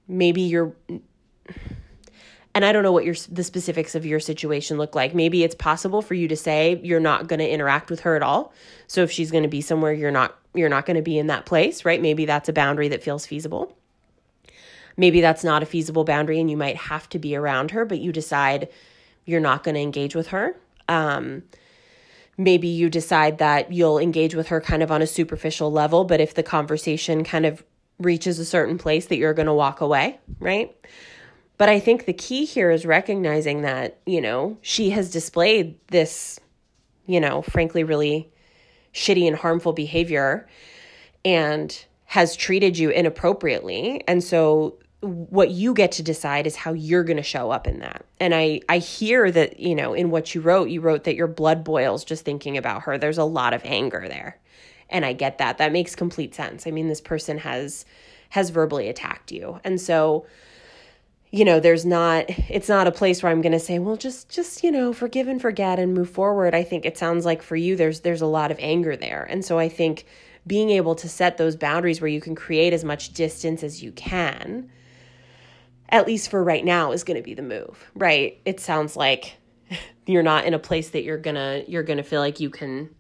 maybe 0.09 0.43
you're 0.43 0.75
and 2.55 2.65
i 2.67 2.71
don't 2.71 2.83
know 2.83 2.93
what 2.93 3.07
your 3.07 3.15
the 3.31 3.43
specifics 3.43 3.95
of 3.95 4.05
your 4.05 4.21
situation 4.21 4.77
look 4.77 4.95
like. 4.95 5.15
Maybe 5.15 5.43
it's 5.43 5.55
possible 5.55 6.03
for 6.03 6.13
you 6.13 6.29
to 6.29 6.37
say 6.37 6.79
you're 6.83 7.01
not 7.01 7.29
going 7.29 7.41
to 7.41 7.49
interact 7.49 7.89
with 7.91 8.01
her 8.01 8.15
at 8.15 8.23
all. 8.23 8.53
So 8.89 9.03
if 9.03 9.11
she's 9.11 9.31
going 9.31 9.45
to 9.45 9.49
be 9.49 9.63
somewhere 9.63 9.95
you're 9.95 10.11
not 10.11 10.39
you're 10.55 10.69
not 10.69 10.85
going 10.85 10.97
to 10.97 11.03
be 11.03 11.19
in 11.19 11.29
that 11.29 11.47
place 11.47 11.87
right? 11.87 12.01
Maybe 12.01 12.27
that's 12.27 12.51
a 12.51 12.53
boundary 12.53 12.89
that 12.89 13.03
feels 13.03 13.25
feasible 13.25 13.75
maybe 14.97 15.21
that's 15.21 15.45
not 15.45 15.63
a 15.63 15.67
feasible 15.67 16.05
boundary 16.05 16.41
and 16.41 16.51
you 16.51 16.57
might 16.57 16.77
have 16.77 17.09
to 17.09 17.19
be 17.19 17.35
around 17.37 17.71
her 17.71 17.85
but 17.85 17.99
you 17.99 18.13
decide 18.13 18.69
you're 19.25 19.41
not 19.41 19.65
going 19.65 19.75
to 19.75 19.81
engage 19.81 20.15
with 20.15 20.29
her 20.29 20.57
um, 20.89 21.43
maybe 22.37 22.69
you 22.69 22.91
decide 22.91 23.39
that 23.39 23.73
you'll 23.73 23.99
engage 23.99 24.35
with 24.35 24.49
her 24.49 24.61
kind 24.61 24.83
of 24.83 24.91
on 24.91 25.03
a 25.03 25.07
superficial 25.07 25.71
level, 25.71 26.05
but 26.05 26.21
if 26.21 26.35
the 26.35 26.43
conversation 26.43 27.25
kind 27.25 27.47
of 27.47 27.65
reaches 27.99 28.39
a 28.39 28.45
certain 28.45 28.77
place 28.77 29.07
that 29.07 29.17
you're 29.17 29.35
going 29.35 29.47
to 29.47 29.55
walk 29.55 29.81
away, 29.81 30.19
right? 30.41 30.75
But 31.57 31.69
I 31.69 31.79
think 31.79 32.07
the 32.07 32.13
key 32.13 32.45
here 32.45 32.71
is 32.71 32.85
recognizing 32.85 33.63
that, 33.63 34.01
you 34.05 34.21
know, 34.21 34.59
she 34.63 34.91
has 34.91 35.11
displayed 35.11 35.79
this, 35.89 36.41
you 37.07 37.21
know, 37.21 37.43
frankly, 37.43 37.85
really 37.85 38.33
shitty 38.93 39.27
and 39.27 39.37
harmful 39.37 39.73
behavior 39.73 40.49
and 41.25 41.85
has 42.07 42.35
treated 42.35 42.77
you 42.77 42.91
inappropriately. 42.91 44.03
And 44.09 44.23
so 44.23 44.79
what 45.05 45.51
you 45.51 45.75
get 45.75 45.93
to 45.93 46.03
decide 46.03 46.47
is 46.47 46.57
how 46.57 46.73
you're 46.73 47.05
going 47.05 47.19
to 47.19 47.23
show 47.23 47.51
up 47.51 47.67
in 47.67 47.81
that. 47.81 48.05
And 48.19 48.35
I 48.35 48.61
I 48.69 48.79
hear 48.79 49.31
that, 49.31 49.61
you 49.61 49.75
know, 49.75 49.95
in 49.95 50.11
what 50.11 50.35
you 50.35 50.41
wrote, 50.41 50.71
you 50.71 50.81
wrote 50.81 51.05
that 51.05 51.15
your 51.15 51.27
blood 51.27 51.63
boils 51.63 52.05
just 52.05 52.25
thinking 52.25 52.57
about 52.57 52.83
her. 52.83 52.97
There's 52.99 53.19
a 53.19 53.25
lot 53.25 53.53
of 53.53 53.63
anger 53.65 54.07
there. 54.09 54.39
And 54.89 55.05
I 55.05 55.13
get 55.13 55.39
that. 55.39 55.59
That 55.59 55.73
makes 55.73 55.95
complete 55.95 56.35
sense. 56.35 56.67
I 56.67 56.71
mean, 56.71 56.89
this 56.89 57.01
person 57.01 57.39
has 57.39 57.85
has 58.31 58.51
verbally 58.51 58.89
attacked 58.89 59.31
you. 59.31 59.61
And 59.63 59.81
so 59.81 60.27
you 61.31 61.45
know, 61.45 61.59
there's 61.59 61.85
not 61.85 62.27
it's 62.29 62.69
not 62.69 62.87
a 62.87 62.93
place 62.93 63.23
where 63.23 63.33
I'm 63.33 63.43
going 63.43 63.53
to 63.53 63.59
say, 63.59 63.81
"Well, 63.81 63.97
just 63.97 64.29
just, 64.29 64.63
you 64.63 64.71
know, 64.71 64.93
forgive 64.93 65.27
and 65.27 65.43
forget 65.43 65.81
and 65.81 65.93
move 65.93 66.09
forward." 66.09 66.55
I 66.55 66.63
think 66.63 66.87
it 66.87 66.97
sounds 66.97 67.25
like 67.25 67.43
for 67.43 67.57
you 67.57 67.75
there's 67.77 68.01
there's 68.01 68.23
a 68.23 68.27
lot 68.27 68.53
of 68.53 68.59
anger 68.61 68.97
there. 68.97 69.27
And 69.29 69.45
so 69.45 69.59
I 69.59 69.69
think 69.69 70.07
being 70.47 70.71
able 70.71 70.95
to 70.95 71.09
set 71.09 71.37
those 71.37 71.57
boundaries 71.57 72.01
where 72.01 72.09
you 72.09 72.21
can 72.21 72.35
create 72.35 72.73
as 72.73 72.85
much 72.85 73.13
distance 73.15 73.63
as 73.63 73.83
you 73.83 73.91
can 73.93 74.71
at 75.89 76.07
least 76.07 76.31
for 76.31 76.43
right 76.43 76.65
now 76.65 76.93
is 76.93 77.05
going 77.05 77.17
to 77.17 77.23
be 77.23 77.35
the 77.35 77.43
move 77.43 77.91
right? 77.95 78.41
It 78.45 78.61
sounds 78.61 78.97
like 78.97 79.37
you're 80.07 80.23
not 80.23 80.45
in 80.45 80.55
a 80.55 80.59
place 80.59 80.91
that 80.91 81.05
you're 81.05 81.19
gonna 81.19 81.65
you're 81.67 81.83
gonna 81.83 82.03
feel 82.03 82.21
like 82.21 82.41
you 82.41 82.51
can 82.51 82.95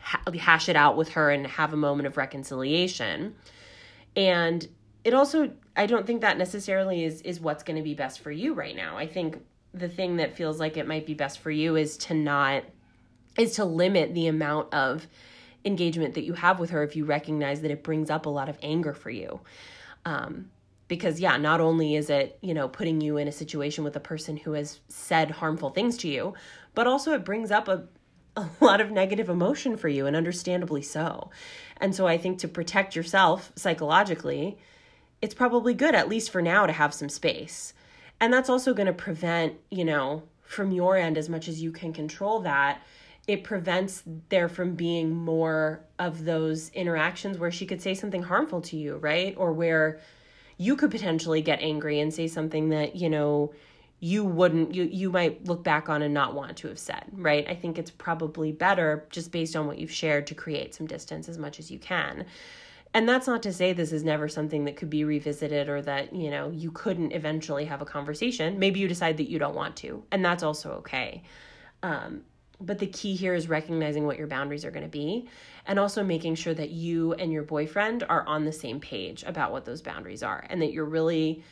ha- 0.00 0.22
hash 0.38 0.68
it 0.68 0.76
out 0.76 0.96
with 0.96 1.10
her 1.10 1.30
and 1.30 1.46
have 1.46 1.72
a 1.72 1.76
moment 1.76 2.06
of 2.06 2.16
reconciliation. 2.16 3.34
And 4.16 4.66
it 5.02 5.14
also 5.14 5.50
i 5.76 5.86
don't 5.86 6.06
think 6.06 6.20
that 6.20 6.36
necessarily 6.36 7.04
is 7.04 7.22
is 7.22 7.40
what's 7.40 7.62
going 7.62 7.76
to 7.76 7.82
be 7.82 7.94
best 7.94 8.20
for 8.20 8.30
you 8.30 8.54
right 8.54 8.76
now. 8.76 8.96
I 8.96 9.06
think 9.06 9.38
the 9.72 9.88
thing 9.88 10.16
that 10.16 10.36
feels 10.36 10.58
like 10.58 10.76
it 10.76 10.86
might 10.86 11.06
be 11.06 11.14
best 11.14 11.38
for 11.38 11.50
you 11.50 11.76
is 11.76 11.96
to 11.98 12.14
not 12.14 12.64
is 13.38 13.54
to 13.54 13.64
limit 13.64 14.14
the 14.14 14.26
amount 14.26 14.74
of 14.74 15.06
engagement 15.64 16.14
that 16.14 16.24
you 16.24 16.32
have 16.34 16.58
with 16.58 16.70
her 16.70 16.82
if 16.82 16.96
you 16.96 17.04
recognize 17.04 17.60
that 17.62 17.70
it 17.70 17.82
brings 17.82 18.10
up 18.10 18.26
a 18.26 18.30
lot 18.30 18.48
of 18.48 18.58
anger 18.62 18.92
for 18.92 19.10
you. 19.10 19.40
Um, 20.04 20.50
because 20.90 21.20
yeah 21.20 21.36
not 21.36 21.60
only 21.60 21.94
is 21.94 22.10
it 22.10 22.36
you 22.42 22.52
know 22.52 22.68
putting 22.68 23.00
you 23.00 23.16
in 23.16 23.28
a 23.28 23.32
situation 23.32 23.84
with 23.84 23.94
a 23.94 24.00
person 24.00 24.36
who 24.36 24.52
has 24.52 24.80
said 24.88 25.30
harmful 25.30 25.70
things 25.70 25.96
to 25.96 26.08
you 26.08 26.34
but 26.74 26.86
also 26.86 27.12
it 27.12 27.24
brings 27.24 27.52
up 27.52 27.68
a, 27.68 27.84
a 28.36 28.46
lot 28.60 28.80
of 28.80 28.90
negative 28.90 29.30
emotion 29.30 29.76
for 29.76 29.88
you 29.88 30.06
and 30.06 30.16
understandably 30.16 30.82
so. 30.82 31.30
And 31.78 31.94
so 31.94 32.06
i 32.06 32.18
think 32.18 32.40
to 32.40 32.48
protect 32.48 32.94
yourself 32.94 33.52
psychologically 33.56 34.58
it's 35.22 35.32
probably 35.32 35.74
good 35.74 35.94
at 35.94 36.08
least 36.08 36.30
for 36.30 36.42
now 36.42 36.66
to 36.66 36.72
have 36.72 36.94
some 36.94 37.10
space. 37.10 37.74
And 38.22 38.32
that's 38.32 38.48
also 38.48 38.74
going 38.74 38.86
to 38.86 38.92
prevent 38.92 39.54
you 39.70 39.84
know 39.84 40.24
from 40.42 40.72
your 40.72 40.96
end 40.96 41.16
as 41.16 41.28
much 41.28 41.46
as 41.46 41.62
you 41.62 41.70
can 41.70 41.92
control 41.92 42.40
that 42.40 42.82
it 43.28 43.44
prevents 43.44 44.02
there 44.28 44.48
from 44.48 44.74
being 44.74 45.14
more 45.14 45.84
of 46.00 46.24
those 46.24 46.70
interactions 46.70 47.38
where 47.38 47.52
she 47.52 47.64
could 47.64 47.80
say 47.80 47.94
something 47.94 48.24
harmful 48.24 48.60
to 48.62 48.76
you 48.76 48.96
right? 48.96 49.34
Or 49.36 49.52
where 49.52 50.00
you 50.60 50.76
could 50.76 50.90
potentially 50.90 51.40
get 51.40 51.62
angry 51.62 52.00
and 52.00 52.12
say 52.12 52.28
something 52.28 52.68
that, 52.68 52.94
you 52.94 53.08
know, 53.08 53.50
you 53.98 54.22
wouldn't 54.22 54.74
you 54.74 54.84
you 54.84 55.10
might 55.10 55.46
look 55.46 55.64
back 55.64 55.88
on 55.88 56.02
and 56.02 56.12
not 56.12 56.34
want 56.34 56.54
to 56.58 56.68
have 56.68 56.78
said, 56.78 57.04
right? 57.12 57.48
I 57.48 57.54
think 57.54 57.78
it's 57.78 57.90
probably 57.90 58.52
better 58.52 59.06
just 59.08 59.32
based 59.32 59.56
on 59.56 59.66
what 59.66 59.78
you've 59.78 59.90
shared 59.90 60.26
to 60.26 60.34
create 60.34 60.74
some 60.74 60.86
distance 60.86 61.30
as 61.30 61.38
much 61.38 61.58
as 61.60 61.70
you 61.70 61.78
can. 61.78 62.26
And 62.92 63.08
that's 63.08 63.26
not 63.26 63.42
to 63.44 63.54
say 63.54 63.72
this 63.72 63.90
is 63.90 64.04
never 64.04 64.28
something 64.28 64.66
that 64.66 64.76
could 64.76 64.90
be 64.90 65.04
revisited 65.04 65.70
or 65.70 65.80
that, 65.80 66.14
you 66.14 66.30
know, 66.30 66.50
you 66.50 66.70
couldn't 66.72 67.12
eventually 67.12 67.64
have 67.64 67.80
a 67.80 67.86
conversation. 67.86 68.58
Maybe 68.58 68.80
you 68.80 68.88
decide 68.88 69.16
that 69.16 69.30
you 69.30 69.38
don't 69.38 69.54
want 69.54 69.76
to, 69.76 70.02
and 70.12 70.22
that's 70.22 70.42
also 70.42 70.72
okay. 70.72 71.22
Um, 71.82 72.20
but 72.60 72.78
the 72.78 72.86
key 72.86 73.14
here 73.14 73.34
is 73.34 73.48
recognizing 73.48 74.06
what 74.06 74.18
your 74.18 74.26
boundaries 74.26 74.64
are 74.64 74.70
going 74.70 74.84
to 74.84 74.88
be 74.88 75.28
and 75.66 75.78
also 75.78 76.02
making 76.02 76.34
sure 76.34 76.54
that 76.54 76.70
you 76.70 77.14
and 77.14 77.32
your 77.32 77.42
boyfriend 77.42 78.04
are 78.08 78.26
on 78.26 78.44
the 78.44 78.52
same 78.52 78.80
page 78.80 79.22
about 79.26 79.52
what 79.52 79.64
those 79.64 79.80
boundaries 79.80 80.22
are 80.22 80.44
and 80.50 80.60
that 80.60 80.72
you're 80.72 80.84
really 80.84 81.42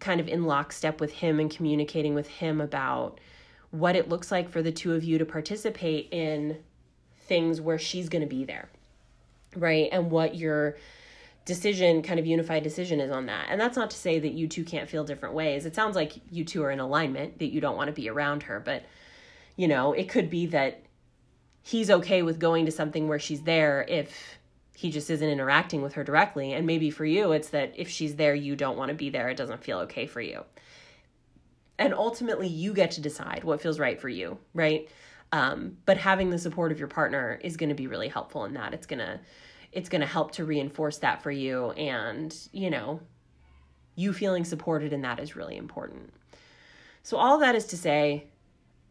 kind 0.00 0.20
of 0.20 0.28
in 0.28 0.44
lockstep 0.44 1.00
with 1.00 1.12
him 1.12 1.40
and 1.40 1.50
communicating 1.50 2.14
with 2.14 2.28
him 2.28 2.60
about 2.60 3.18
what 3.70 3.96
it 3.96 4.08
looks 4.08 4.30
like 4.30 4.48
for 4.48 4.62
the 4.62 4.72
two 4.72 4.94
of 4.94 5.04
you 5.04 5.18
to 5.18 5.24
participate 5.24 6.08
in 6.12 6.56
things 7.20 7.60
where 7.60 7.78
she's 7.78 8.08
going 8.08 8.22
to 8.22 8.28
be 8.28 8.44
there 8.44 8.68
right? 9.56 9.88
And 9.92 10.10
what 10.10 10.34
your 10.34 10.76
decision 11.44 12.02
kind 12.02 12.20
of 12.20 12.26
unified 12.26 12.62
decision 12.62 13.00
is 13.00 13.10
on 13.10 13.26
that. 13.26 13.46
And 13.48 13.60
that's 13.60 13.76
not 13.76 13.90
to 13.90 13.96
say 13.96 14.18
that 14.18 14.32
you 14.32 14.46
two 14.46 14.64
can't 14.64 14.88
feel 14.88 15.04
different 15.04 15.34
ways. 15.34 15.64
It 15.64 15.74
sounds 15.74 15.96
like 15.96 16.14
you 16.30 16.44
two 16.44 16.62
are 16.62 16.70
in 16.70 16.80
alignment 16.80 17.38
that 17.38 17.52
you 17.52 17.60
don't 17.60 17.76
want 17.76 17.88
to 17.88 17.92
be 17.92 18.08
around 18.08 18.42
her 18.44 18.60
but 18.60 18.84
you 19.58 19.66
know, 19.66 19.92
it 19.92 20.08
could 20.08 20.30
be 20.30 20.46
that 20.46 20.82
he's 21.62 21.90
okay 21.90 22.22
with 22.22 22.38
going 22.38 22.64
to 22.64 22.72
something 22.72 23.08
where 23.08 23.18
she's 23.18 23.42
there 23.42 23.84
if 23.88 24.38
he 24.76 24.88
just 24.88 25.10
isn't 25.10 25.28
interacting 25.28 25.82
with 25.82 25.94
her 25.94 26.04
directly. 26.04 26.52
And 26.52 26.64
maybe 26.64 26.90
for 26.90 27.04
you, 27.04 27.32
it's 27.32 27.48
that 27.48 27.74
if 27.76 27.88
she's 27.88 28.14
there, 28.14 28.36
you 28.36 28.54
don't 28.54 28.78
want 28.78 28.90
to 28.90 28.94
be 28.94 29.10
there. 29.10 29.28
It 29.28 29.36
doesn't 29.36 29.64
feel 29.64 29.80
okay 29.80 30.06
for 30.06 30.20
you. 30.20 30.44
And 31.76 31.92
ultimately, 31.92 32.46
you 32.46 32.72
get 32.72 32.92
to 32.92 33.00
decide 33.00 33.42
what 33.42 33.60
feels 33.60 33.80
right 33.80 34.00
for 34.00 34.08
you, 34.08 34.38
right? 34.54 34.88
Um, 35.32 35.76
but 35.86 35.96
having 35.96 36.30
the 36.30 36.38
support 36.38 36.70
of 36.70 36.78
your 36.78 36.88
partner 36.88 37.40
is 37.42 37.56
going 37.56 37.68
to 37.68 37.74
be 37.74 37.88
really 37.88 38.08
helpful 38.08 38.44
in 38.44 38.54
that. 38.54 38.72
It's 38.72 38.86
going 38.86 39.00
to 39.00 39.18
it's 39.72 39.88
going 39.88 40.00
to 40.00 40.06
help 40.06 40.32
to 40.32 40.44
reinforce 40.44 40.98
that 40.98 41.22
for 41.22 41.30
you 41.30 41.72
and, 41.72 42.34
you 42.52 42.70
know, 42.70 43.00
you 43.96 44.14
feeling 44.14 44.44
supported 44.44 44.94
in 44.94 45.02
that 45.02 45.20
is 45.20 45.36
really 45.36 45.58
important. 45.58 46.14
So 47.02 47.18
all 47.18 47.38
that 47.40 47.54
is 47.54 47.66
to 47.66 47.76
say, 47.76 48.28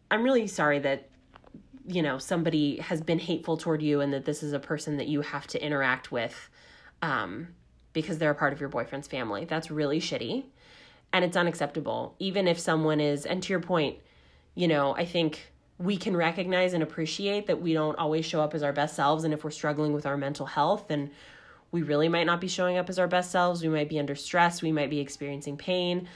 I'm 0.10 0.24
really 0.24 0.48
sorry 0.48 0.80
that 0.80 1.10
you 1.86 2.02
know 2.02 2.18
somebody 2.18 2.78
has 2.78 3.02
been 3.02 3.20
hateful 3.20 3.58
toward 3.58 3.82
you 3.82 4.02
and 4.02 4.14
that 4.14 4.26
this 4.26 4.44
is 4.44 4.54
a 4.54 4.60
person 4.60 4.98
that 4.98 5.08
you 5.08 5.22
have 5.22 5.48
to 5.48 5.64
interact 5.64 6.12
with 6.12 6.50
um, 7.02 7.50
because 7.94 8.18
they're 8.18 8.32
a 8.32 8.36
part 8.36 8.54
of 8.54 8.60
your 8.60 8.70
boyfriend's 8.70 9.08
family. 9.08 9.46
That's 9.46 9.72
really 9.72 10.00
shitty 10.00 10.46
and 11.14 11.24
it's 11.24 11.38
unacceptable. 11.38 12.16
Even 12.20 12.48
if 12.48 12.60
someone 12.60 13.00
is, 13.00 13.26
and 13.26 13.42
to 13.44 13.54
your 13.54 13.60
point, 13.60 13.98
you 14.56 14.68
know, 14.68 14.96
I 14.96 15.06
think 15.06 15.52
we 15.78 15.98
can 15.98 16.16
recognize 16.16 16.74
and 16.74 16.84
appreciate 16.84 17.48
that 17.48 17.62
we 17.62 17.74
don't 17.74 17.98
always 17.98 18.26
show 18.26 18.42
up 18.42 18.54
as 18.54 18.64
our 18.64 18.74
best 18.74 18.96
selves. 18.96 19.24
And 19.24 19.34
if 19.34 19.44
we're 19.44 19.52
struggling 19.52 19.94
with 19.94 20.06
our 20.06 20.18
mental 20.18 20.46
health, 20.46 20.90
and 20.90 21.12
we 21.72 21.82
really 21.82 22.10
might 22.10 22.26
not 22.26 22.42
be 22.42 22.48
showing 22.48 22.78
up 22.78 22.90
as 22.90 22.98
our 22.98 23.08
best 23.08 23.32
selves. 23.32 23.62
We 23.62 23.70
might 23.70 23.90
be 23.90 24.00
under 24.00 24.16
stress. 24.16 24.62
We 24.62 24.72
might 24.72 24.90
be 24.90 25.00
experiencing 25.00 25.58
pain. 25.58 26.08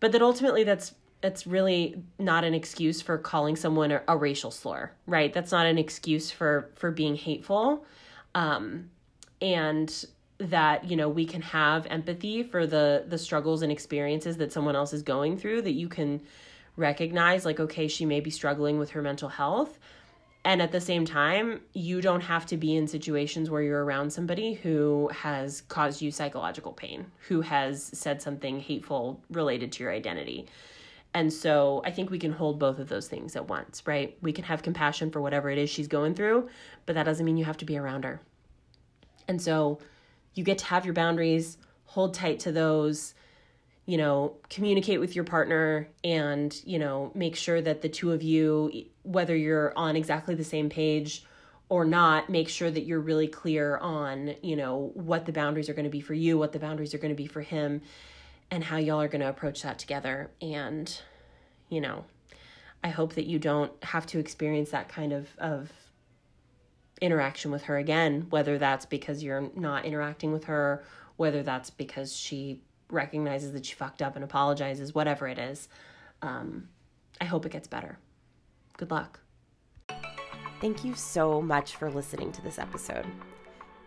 But 0.00 0.12
that 0.12 0.22
ultimately, 0.22 0.64
that's 0.64 0.94
that's 1.20 1.46
really 1.46 2.02
not 2.18 2.44
an 2.44 2.54
excuse 2.54 3.02
for 3.02 3.18
calling 3.18 3.56
someone 3.56 3.90
a, 3.90 4.02
a 4.08 4.16
racial 4.16 4.50
slur, 4.50 4.90
right? 5.06 5.32
That's 5.32 5.52
not 5.52 5.66
an 5.66 5.78
excuse 5.78 6.30
for 6.30 6.70
for 6.74 6.90
being 6.90 7.16
hateful. 7.16 7.84
Um, 8.34 8.90
and 9.40 10.06
that 10.38 10.84
you 10.84 10.96
know 10.96 11.08
we 11.08 11.26
can 11.26 11.42
have 11.42 11.86
empathy 11.86 12.42
for 12.42 12.66
the 12.66 13.04
the 13.08 13.18
struggles 13.18 13.62
and 13.62 13.72
experiences 13.72 14.36
that 14.36 14.52
someone 14.52 14.76
else 14.76 14.92
is 14.92 15.02
going 15.02 15.36
through 15.36 15.60
that 15.62 15.72
you 15.72 15.88
can 15.88 16.20
recognize 16.76 17.44
like 17.44 17.58
okay 17.58 17.88
she 17.88 18.06
may 18.06 18.20
be 18.20 18.30
struggling 18.30 18.78
with 18.78 18.90
her 18.90 19.02
mental 19.02 19.28
health 19.28 19.80
and 20.44 20.62
at 20.62 20.70
the 20.70 20.80
same 20.80 21.04
time 21.04 21.60
you 21.72 22.00
don't 22.00 22.20
have 22.20 22.46
to 22.46 22.56
be 22.56 22.76
in 22.76 22.86
situations 22.86 23.50
where 23.50 23.62
you're 23.62 23.84
around 23.84 24.12
somebody 24.12 24.54
who 24.54 25.10
has 25.12 25.62
caused 25.62 26.00
you 26.00 26.12
psychological 26.12 26.72
pain 26.72 27.04
who 27.26 27.40
has 27.40 27.82
said 27.82 28.22
something 28.22 28.60
hateful 28.60 29.20
related 29.30 29.72
to 29.72 29.82
your 29.82 29.92
identity 29.92 30.46
and 31.14 31.32
so 31.32 31.82
I 31.84 31.90
think 31.90 32.10
we 32.10 32.18
can 32.18 32.32
hold 32.32 32.58
both 32.58 32.78
of 32.78 32.88
those 32.88 33.08
things 33.08 33.34
at 33.34 33.48
once, 33.48 33.82
right? 33.86 34.16
We 34.20 34.32
can 34.32 34.44
have 34.44 34.62
compassion 34.62 35.10
for 35.10 35.20
whatever 35.20 35.50
it 35.50 35.58
is 35.58 35.70
she's 35.70 35.88
going 35.88 36.14
through, 36.14 36.48
but 36.86 36.94
that 36.94 37.04
doesn't 37.04 37.24
mean 37.24 37.36
you 37.36 37.44
have 37.44 37.56
to 37.58 37.64
be 37.64 37.78
around 37.78 38.04
her. 38.04 38.20
And 39.26 39.40
so 39.40 39.78
you 40.34 40.44
get 40.44 40.58
to 40.58 40.64
have 40.66 40.84
your 40.84 40.94
boundaries, 40.94 41.58
hold 41.84 42.14
tight 42.14 42.40
to 42.40 42.52
those, 42.52 43.14
you 43.86 43.96
know, 43.96 44.36
communicate 44.50 45.00
with 45.00 45.14
your 45.14 45.24
partner 45.24 45.88
and, 46.04 46.54
you 46.64 46.78
know, 46.78 47.10
make 47.14 47.36
sure 47.36 47.60
that 47.62 47.80
the 47.80 47.88
two 47.88 48.12
of 48.12 48.22
you, 48.22 48.70
whether 49.02 49.34
you're 49.34 49.72
on 49.76 49.96
exactly 49.96 50.34
the 50.34 50.44
same 50.44 50.68
page 50.68 51.24
or 51.70 51.86
not, 51.86 52.28
make 52.28 52.50
sure 52.50 52.70
that 52.70 52.82
you're 52.82 53.00
really 53.00 53.28
clear 53.28 53.78
on, 53.78 54.34
you 54.42 54.56
know, 54.56 54.90
what 54.94 55.24
the 55.24 55.32
boundaries 55.32 55.70
are 55.70 55.74
going 55.74 55.84
to 55.84 55.90
be 55.90 56.00
for 56.00 56.14
you, 56.14 56.36
what 56.36 56.52
the 56.52 56.58
boundaries 56.58 56.92
are 56.92 56.98
going 56.98 57.12
to 57.12 57.16
be 57.16 57.26
for 57.26 57.40
him 57.40 57.80
and 58.50 58.64
how 58.64 58.76
y'all 58.76 59.00
are 59.00 59.08
going 59.08 59.20
to 59.20 59.28
approach 59.28 59.62
that 59.62 59.78
together. 59.78 60.30
And, 60.40 61.00
you 61.68 61.80
know, 61.80 62.04
I 62.82 62.88
hope 62.88 63.14
that 63.14 63.26
you 63.26 63.38
don't 63.38 63.72
have 63.84 64.06
to 64.06 64.18
experience 64.18 64.70
that 64.70 64.88
kind 64.88 65.12
of, 65.12 65.28
of 65.38 65.70
interaction 67.00 67.50
with 67.50 67.64
her 67.64 67.76
again, 67.76 68.26
whether 68.30 68.58
that's 68.58 68.86
because 68.86 69.22
you're 69.22 69.50
not 69.54 69.84
interacting 69.84 70.32
with 70.32 70.44
her, 70.44 70.84
whether 71.16 71.42
that's 71.42 71.70
because 71.70 72.16
she 72.16 72.62
recognizes 72.90 73.52
that 73.52 73.66
she 73.66 73.74
fucked 73.74 74.00
up 74.02 74.14
and 74.14 74.24
apologizes, 74.24 74.94
whatever 74.94 75.28
it 75.28 75.38
is. 75.38 75.68
Um, 76.22 76.68
I 77.20 77.24
hope 77.24 77.44
it 77.44 77.52
gets 77.52 77.68
better. 77.68 77.98
Good 78.76 78.90
luck. 78.90 79.20
Thank 80.60 80.84
you 80.84 80.94
so 80.94 81.40
much 81.40 81.76
for 81.76 81.90
listening 81.90 82.32
to 82.32 82.42
this 82.42 82.58
episode. 82.58 83.06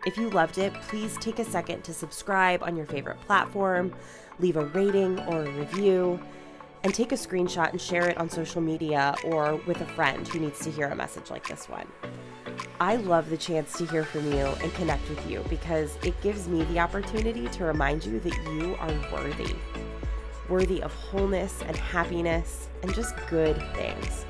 If 0.04 0.16
you 0.16 0.30
loved 0.30 0.58
it, 0.58 0.74
please 0.74 1.16
take 1.18 1.38
a 1.38 1.44
second 1.44 1.82
to 1.84 1.94
subscribe 1.94 2.62
on 2.62 2.76
your 2.76 2.86
favorite 2.86 3.20
platform 3.20 3.94
leave 4.38 4.56
a 4.56 4.66
rating 4.66 5.18
or 5.20 5.44
a 5.44 5.50
review, 5.50 6.20
and 6.84 6.92
take 6.92 7.12
a 7.12 7.16
screenshot 7.16 7.70
and 7.70 7.80
share 7.80 8.08
it 8.08 8.18
on 8.18 8.28
social 8.28 8.60
media 8.60 9.14
or 9.24 9.56
with 9.66 9.80
a 9.80 9.86
friend 9.86 10.26
who 10.26 10.40
needs 10.40 10.58
to 10.60 10.70
hear 10.70 10.88
a 10.88 10.96
message 10.96 11.30
like 11.30 11.46
this 11.46 11.68
one. 11.68 11.86
I 12.80 12.96
love 12.96 13.30
the 13.30 13.36
chance 13.36 13.72
to 13.78 13.86
hear 13.86 14.04
from 14.04 14.32
you 14.32 14.46
and 14.46 14.74
connect 14.74 15.08
with 15.08 15.30
you 15.30 15.44
because 15.48 15.96
it 16.02 16.20
gives 16.22 16.48
me 16.48 16.64
the 16.64 16.80
opportunity 16.80 17.46
to 17.46 17.64
remind 17.64 18.04
you 18.04 18.18
that 18.18 18.34
you 18.52 18.74
are 18.80 19.12
worthy. 19.12 19.54
Worthy 20.48 20.82
of 20.82 20.92
wholeness 20.92 21.62
and 21.62 21.76
happiness 21.76 22.68
and 22.82 22.92
just 22.92 23.14
good 23.28 23.56
things. 23.74 24.26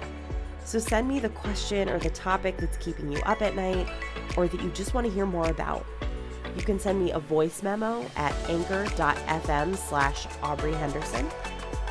So 0.64 0.78
send 0.78 1.08
me 1.08 1.18
the 1.18 1.28
question 1.28 1.88
or 1.88 1.98
the 1.98 2.10
topic 2.10 2.56
that's 2.56 2.76
keeping 2.78 3.12
you 3.12 3.20
up 3.26 3.42
at 3.42 3.54
night 3.56 3.88
or 4.36 4.48
that 4.48 4.62
you 4.62 4.70
just 4.70 4.94
want 4.94 5.06
to 5.06 5.12
hear 5.12 5.26
more 5.26 5.48
about. 5.48 5.84
You 6.56 6.62
can 6.62 6.78
send 6.78 7.02
me 7.02 7.12
a 7.12 7.18
voice 7.18 7.62
memo 7.62 8.04
at 8.16 8.32
anchor.fm 8.48 9.76
slash 9.76 10.26
Aubree 10.42 10.74
Henderson. 10.74 11.28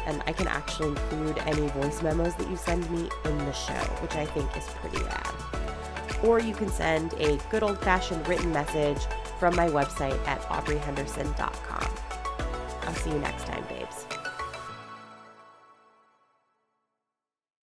And 0.06 0.24
I 0.26 0.34
can 0.34 0.48
actually 0.48 0.90
include 0.90 1.38
any 1.40 1.68
voice 1.70 2.02
memos 2.02 2.36
that 2.36 2.50
you 2.50 2.58
send 2.58 2.90
me 2.92 3.10
in 3.26 3.38
the 3.40 3.54
show, 3.54 3.74
which 4.02 4.16
I 4.16 4.26
think 4.26 4.56
is 4.58 4.66
pretty 4.66 5.04
rad. 5.04 5.32
Or 6.24 6.40
you 6.40 6.54
can 6.54 6.70
send 6.70 7.14
a 7.14 7.38
good 7.50 7.64
old 7.64 7.80
fashioned 7.82 8.28
written 8.28 8.52
message 8.52 9.02
from 9.40 9.56
my 9.56 9.68
website 9.68 10.20
at 10.28 10.42
aubreehenderson.com. 10.44 11.96
I'll 12.84 12.94
see 12.96 13.12
you 13.12 13.20
next 13.20 13.46
time, 13.46 13.64
babes. 13.70 13.81